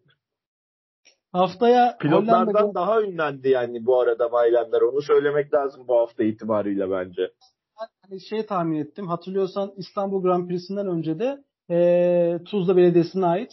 Haftaya 1.32 1.96
pilotlardan 2.00 2.52
Hollanda... 2.52 2.74
daha 2.74 3.02
ünlendi 3.02 3.48
yani 3.48 3.86
bu 3.86 4.00
arada 4.00 4.28
Maylander. 4.28 4.80
Onu 4.80 5.02
söylemek 5.02 5.54
lazım 5.54 5.88
bu 5.88 5.98
hafta 5.98 6.24
itibariyle 6.24 6.90
bence. 6.90 7.30
Hani 7.74 8.20
şey 8.20 8.46
tahmin 8.46 8.78
ettim. 8.78 9.08
Hatırlıyorsan 9.08 9.72
İstanbul 9.76 10.22
Grand 10.22 10.48
Prix'sinden 10.48 10.86
önce 10.86 11.18
de 11.18 11.38
e, 11.70 12.38
Tuzla 12.44 12.76
Belediyesi'ne 12.76 13.26
ait 13.26 13.52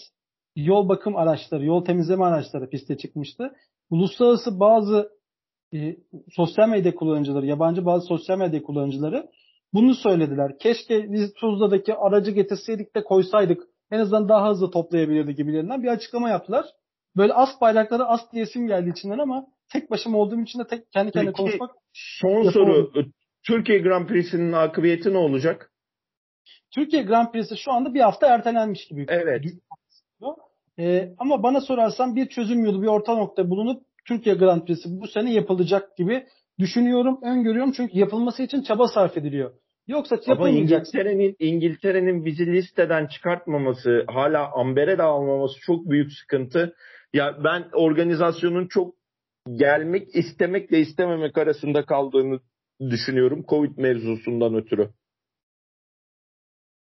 yol 0.56 0.89
bakım 0.89 1.15
araçları, 1.15 1.65
yol 1.65 1.86
temizleme 1.86 2.26
araçları 2.26 2.70
piste 2.70 2.98
çıkmıştı. 2.98 3.52
Uluslararası 3.89 4.60
bazı 4.60 5.10
e, 5.74 5.96
sosyal 6.36 6.70
medya 6.70 6.96
kullanıcıları, 6.96 7.46
yabancı 7.46 7.86
bazı 7.86 8.06
sosyal 8.06 8.38
medya 8.38 8.63
kullanıcıları 8.63 9.30
bunu 9.74 9.96
söylediler. 9.96 10.58
Keşke 10.60 11.12
biz 11.12 11.34
Tuzla'daki 11.34 11.96
aracı 11.96 12.32
getirseydik 12.32 12.96
de 12.96 13.04
koysaydık 13.04 13.63
en 13.92 14.00
azından 14.00 14.30
daha 14.30 14.50
hızlı 14.50 14.72
toplayabilirdi 14.72 15.36
gibilerinden 15.36 15.84
bir 15.84 15.88
açıklama 15.88 16.30
yaptılar 16.30 16.65
böyle 17.19 17.34
as 17.34 17.62
bayrakları 17.62 18.05
as 18.05 18.32
diyesim 18.34 18.67
geldi 18.67 18.89
içinden 18.89 19.17
ama 19.17 19.45
tek 19.71 19.91
başıma 19.91 20.17
olduğum 20.17 20.41
için 20.41 20.60
de 20.60 20.67
tek 20.67 20.91
kendi 20.91 21.12
kendine 21.12 21.32
Peki, 21.32 21.41
konuşmak. 21.41 21.71
Son 21.93 22.49
soru. 22.49 22.91
Türkiye 23.47 23.79
Grand 23.79 24.08
Prix'sinin 24.08 24.51
akıbiyeti 24.51 25.13
ne 25.13 25.17
olacak? 25.17 25.71
Türkiye 26.75 27.03
Grand 27.03 27.32
Prix'si 27.32 27.58
şu 27.58 27.71
anda 27.71 27.93
bir 27.93 27.99
hafta 27.99 28.27
ertelenmiş 28.27 28.88
gibi. 28.88 29.05
Evet. 29.10 29.45
Ee, 30.79 31.13
ama 31.17 31.43
bana 31.43 31.62
sorarsan 31.62 32.15
bir 32.15 32.29
çözüm 32.29 32.65
yolu, 32.65 32.82
bir 32.82 32.88
orta 32.88 33.15
nokta 33.15 33.49
bulunup 33.49 33.84
Türkiye 34.08 34.36
Grand 34.36 34.62
Prix'si 34.62 34.89
bu 34.89 35.08
sene 35.08 35.34
yapılacak 35.34 35.97
gibi 35.97 36.25
düşünüyorum, 36.60 37.19
öngörüyorum. 37.23 37.71
Çünkü 37.71 37.97
yapılması 37.97 38.43
için 38.43 38.62
çaba 38.62 38.88
sarf 38.88 39.17
ediliyor. 39.17 39.51
Yoksa 39.88 40.19
Ama 40.27 40.49
İngiltere'nin 40.49 41.36
İngiltere'nin 41.39 42.25
bizi 42.25 42.45
listeden 42.45 43.08
çıkartmaması, 43.08 44.05
hala 44.08 44.51
Amber'e 44.51 44.97
de 44.97 45.03
almaması 45.03 45.60
çok 45.60 45.89
büyük 45.89 46.12
sıkıntı. 46.13 46.75
Ya 47.13 47.43
ben 47.43 47.69
organizasyonun 47.74 48.67
çok 48.67 48.95
gelmek 49.56 50.15
istemekle 50.15 50.80
istememek 50.80 51.38
arasında 51.38 51.86
kaldığını 51.86 52.39
düşünüyorum 52.80 53.45
Covid 53.50 53.78
mevzusundan 53.78 54.56
ötürü. 54.56 54.89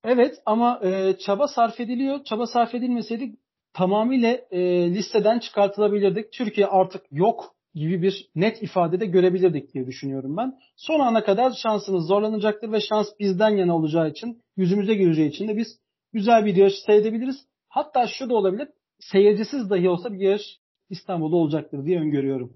Evet 0.04 0.36
ama 0.46 0.80
e, 0.84 1.18
çaba 1.18 1.48
sarf 1.48 1.80
ediliyor. 1.80 2.24
Çaba 2.24 2.48
sarf 2.48 2.76
edilmeseydi 2.76 3.36
tamamıyla 3.74 4.38
e, 4.52 4.60
listeden 4.94 5.40
çıkartılabilirdik. 5.40 6.32
Türkiye 6.32 6.68
artık 6.68 7.02
yok 7.12 7.56
gibi 7.76 8.02
bir 8.02 8.30
net 8.36 8.64
ifadede 8.64 9.06
görebilirdik 9.06 9.74
diye 9.74 9.88
düşünüyorum 9.88 10.38
ben. 10.38 10.60
Son 10.76 11.00
ana 11.00 11.24
kadar 11.24 11.52
şansımız 11.52 12.08
zorlanacaktır 12.08 12.72
ve 12.72 12.80
şans 12.82 13.08
bizden 13.20 13.50
yana 13.50 13.76
olacağı 13.76 14.10
için, 14.10 14.42
yüzümüze 14.58 14.94
gireceği 14.94 15.30
için 15.30 15.48
de 15.48 15.58
biz 15.58 15.80
güzel 16.14 16.46
bir 16.46 16.56
yarış 16.56 16.80
seyredebiliriz. 16.86 17.46
Hatta 17.68 18.08
şu 18.08 18.30
da 18.30 18.36
olabilir 18.36 18.68
seyircisiz 19.02 19.70
dahi 19.70 19.90
olsa 19.90 20.14
bir 20.14 20.20
yarış 20.20 20.60
İstanbul'da 20.90 21.36
olacaktır 21.36 21.86
diye 21.86 22.00
öngörüyorum. 22.00 22.54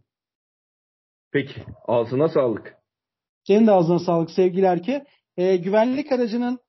Peki. 1.31 1.63
Ağzına 1.87 2.29
sağlık. 2.29 2.73
Senin 3.43 3.67
de 3.67 3.71
ağzına 3.71 3.99
sağlık 3.99 4.31
sevgiler 4.31 4.83
ki. 4.83 5.03
E, 5.37 5.55
güvenlik 5.57 6.11
aracının 6.11 6.59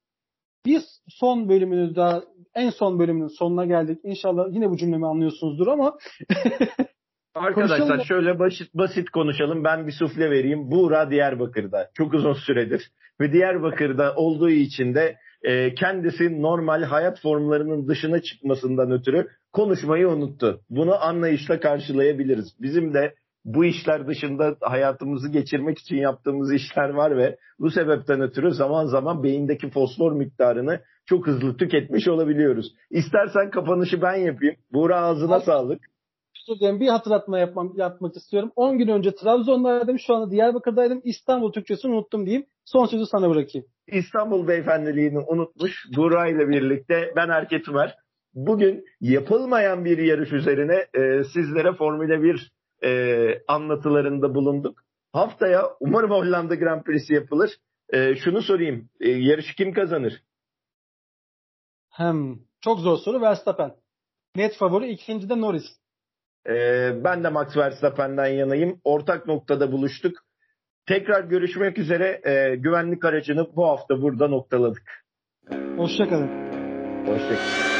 bir 0.66 0.82
son 1.08 1.48
bölümünü 1.48 1.96
daha 1.96 2.22
en 2.54 2.70
son 2.70 2.98
bölümünün 2.98 3.38
sonuna 3.38 3.64
geldik. 3.64 4.00
İnşallah 4.04 4.44
yine 4.50 4.70
bu 4.70 4.76
cümlemi 4.76 5.06
anlıyorsunuzdur 5.06 5.66
ama 5.66 5.98
Arkadaşlar 7.34 8.04
şöyle 8.04 8.38
basit 8.38 8.74
basit 8.74 9.10
konuşalım. 9.10 9.64
Ben 9.64 9.86
bir 9.86 9.92
sufle 9.92 10.30
vereyim. 10.30 10.70
Buğra 10.70 11.10
Diyarbakır'da. 11.10 11.90
Çok 11.94 12.14
uzun 12.14 12.32
süredir. 12.32 12.90
Ve 13.20 13.32
Diyarbakır'da 13.32 14.14
olduğu 14.14 14.50
için 14.50 14.94
de 14.94 15.16
e, 15.42 15.75
kendisi 15.75 16.42
normal 16.42 16.83
hayat 16.83 17.20
formlarının 17.22 17.88
dışına 17.88 18.22
çıkmasından 18.22 18.90
ötürü 18.90 19.27
konuşmayı 19.53 20.09
unuttu. 20.09 20.61
Bunu 20.70 21.05
anlayışla 21.05 21.61
karşılayabiliriz. 21.61 22.57
Bizim 22.61 22.94
de 22.94 23.14
bu 23.44 23.64
işler 23.64 24.07
dışında 24.07 24.57
hayatımızı 24.61 25.29
geçirmek 25.29 25.79
için 25.79 25.96
yaptığımız 25.96 26.53
işler 26.53 26.88
var 26.88 27.16
ve 27.16 27.37
bu 27.59 27.70
sebepten 27.70 28.20
ötürü 28.20 28.51
zaman 28.51 28.87
zaman 28.87 29.22
beyindeki 29.22 29.70
fosfor 29.70 30.12
miktarını 30.12 30.81
çok 31.07 31.27
hızlı 31.27 31.57
tüketmiş 31.57 32.09
olabiliyoruz. 32.09 32.66
İstersen 32.90 33.51
kapanışı 33.51 34.03
ben 34.03 34.14
yapayım. 34.16 34.57
Buğra 34.72 35.01
ağzına 35.01 35.40
sağlık. 35.40 35.81
Bir 36.48 36.88
hatırlatma 36.88 37.38
yapmam, 37.38 37.72
yapmak 37.76 38.16
istiyorum. 38.16 38.52
10 38.56 38.78
gün 38.78 38.88
önce 38.88 39.14
Trabzon'daydım, 39.14 39.98
şu 39.98 40.14
anda 40.14 40.30
Diyarbakır'daydım. 40.30 41.00
İstanbul 41.04 41.52
Türkçesini 41.52 41.94
unuttum 41.94 42.26
diyeyim. 42.26 42.46
Son 42.64 42.87
sözü 42.87 43.06
sana 43.06 43.30
bırakayım. 43.30 43.66
İstanbul 43.87 44.48
beyefendiliğini 44.48 45.18
unutmuş 45.18 45.87
Buğra 45.96 46.26
ile 46.28 46.48
birlikte 46.48 47.12
ben 47.16 47.28
Erket 47.28 47.68
Ömer. 47.68 47.94
Bugün 48.35 48.85
yapılmayan 49.00 49.85
bir 49.85 49.98
yarış 49.98 50.32
üzerine 50.32 50.87
e, 50.94 51.24
sizlere 51.24 51.72
Formula 51.72 52.22
1 52.22 52.52
e, 52.85 53.42
anlatılarında 53.48 54.35
bulunduk. 54.35 54.82
Haftaya 55.12 55.62
umarım 55.80 56.11
Hollanda 56.11 56.54
Grand 56.54 56.82
Prix'si 56.82 57.14
yapılır. 57.14 57.50
E, 57.92 58.16
şunu 58.16 58.42
sorayım. 58.42 58.88
E, 59.00 59.11
yarışı 59.11 59.56
kim 59.56 59.72
kazanır? 59.72 60.22
Hem 61.90 62.38
çok 62.61 62.80
zor 62.80 62.96
soru 62.96 63.20
Verstappen. 63.20 63.74
Net 64.37 64.56
favori 64.56 64.88
ikinci 64.88 65.28
de 65.28 65.40
Norris. 65.40 65.64
E, 66.48 66.54
ben 67.04 67.24
de 67.24 67.28
Max 67.28 67.56
Verstappen'den 67.56 68.26
yanayım. 68.26 68.80
Ortak 68.85 69.26
noktada 69.26 69.72
buluştuk. 69.72 70.18
Tekrar 70.87 71.24
görüşmek 71.24 71.78
üzere. 71.78 72.20
E, 72.24 72.56
güvenlik 72.56 73.04
aracını 73.04 73.56
bu 73.56 73.68
hafta 73.68 74.02
burada 74.02 74.28
noktaladık. 74.28 75.04
Hoşçakalın. 75.76 76.28
Hoşçakalın. 77.06 77.75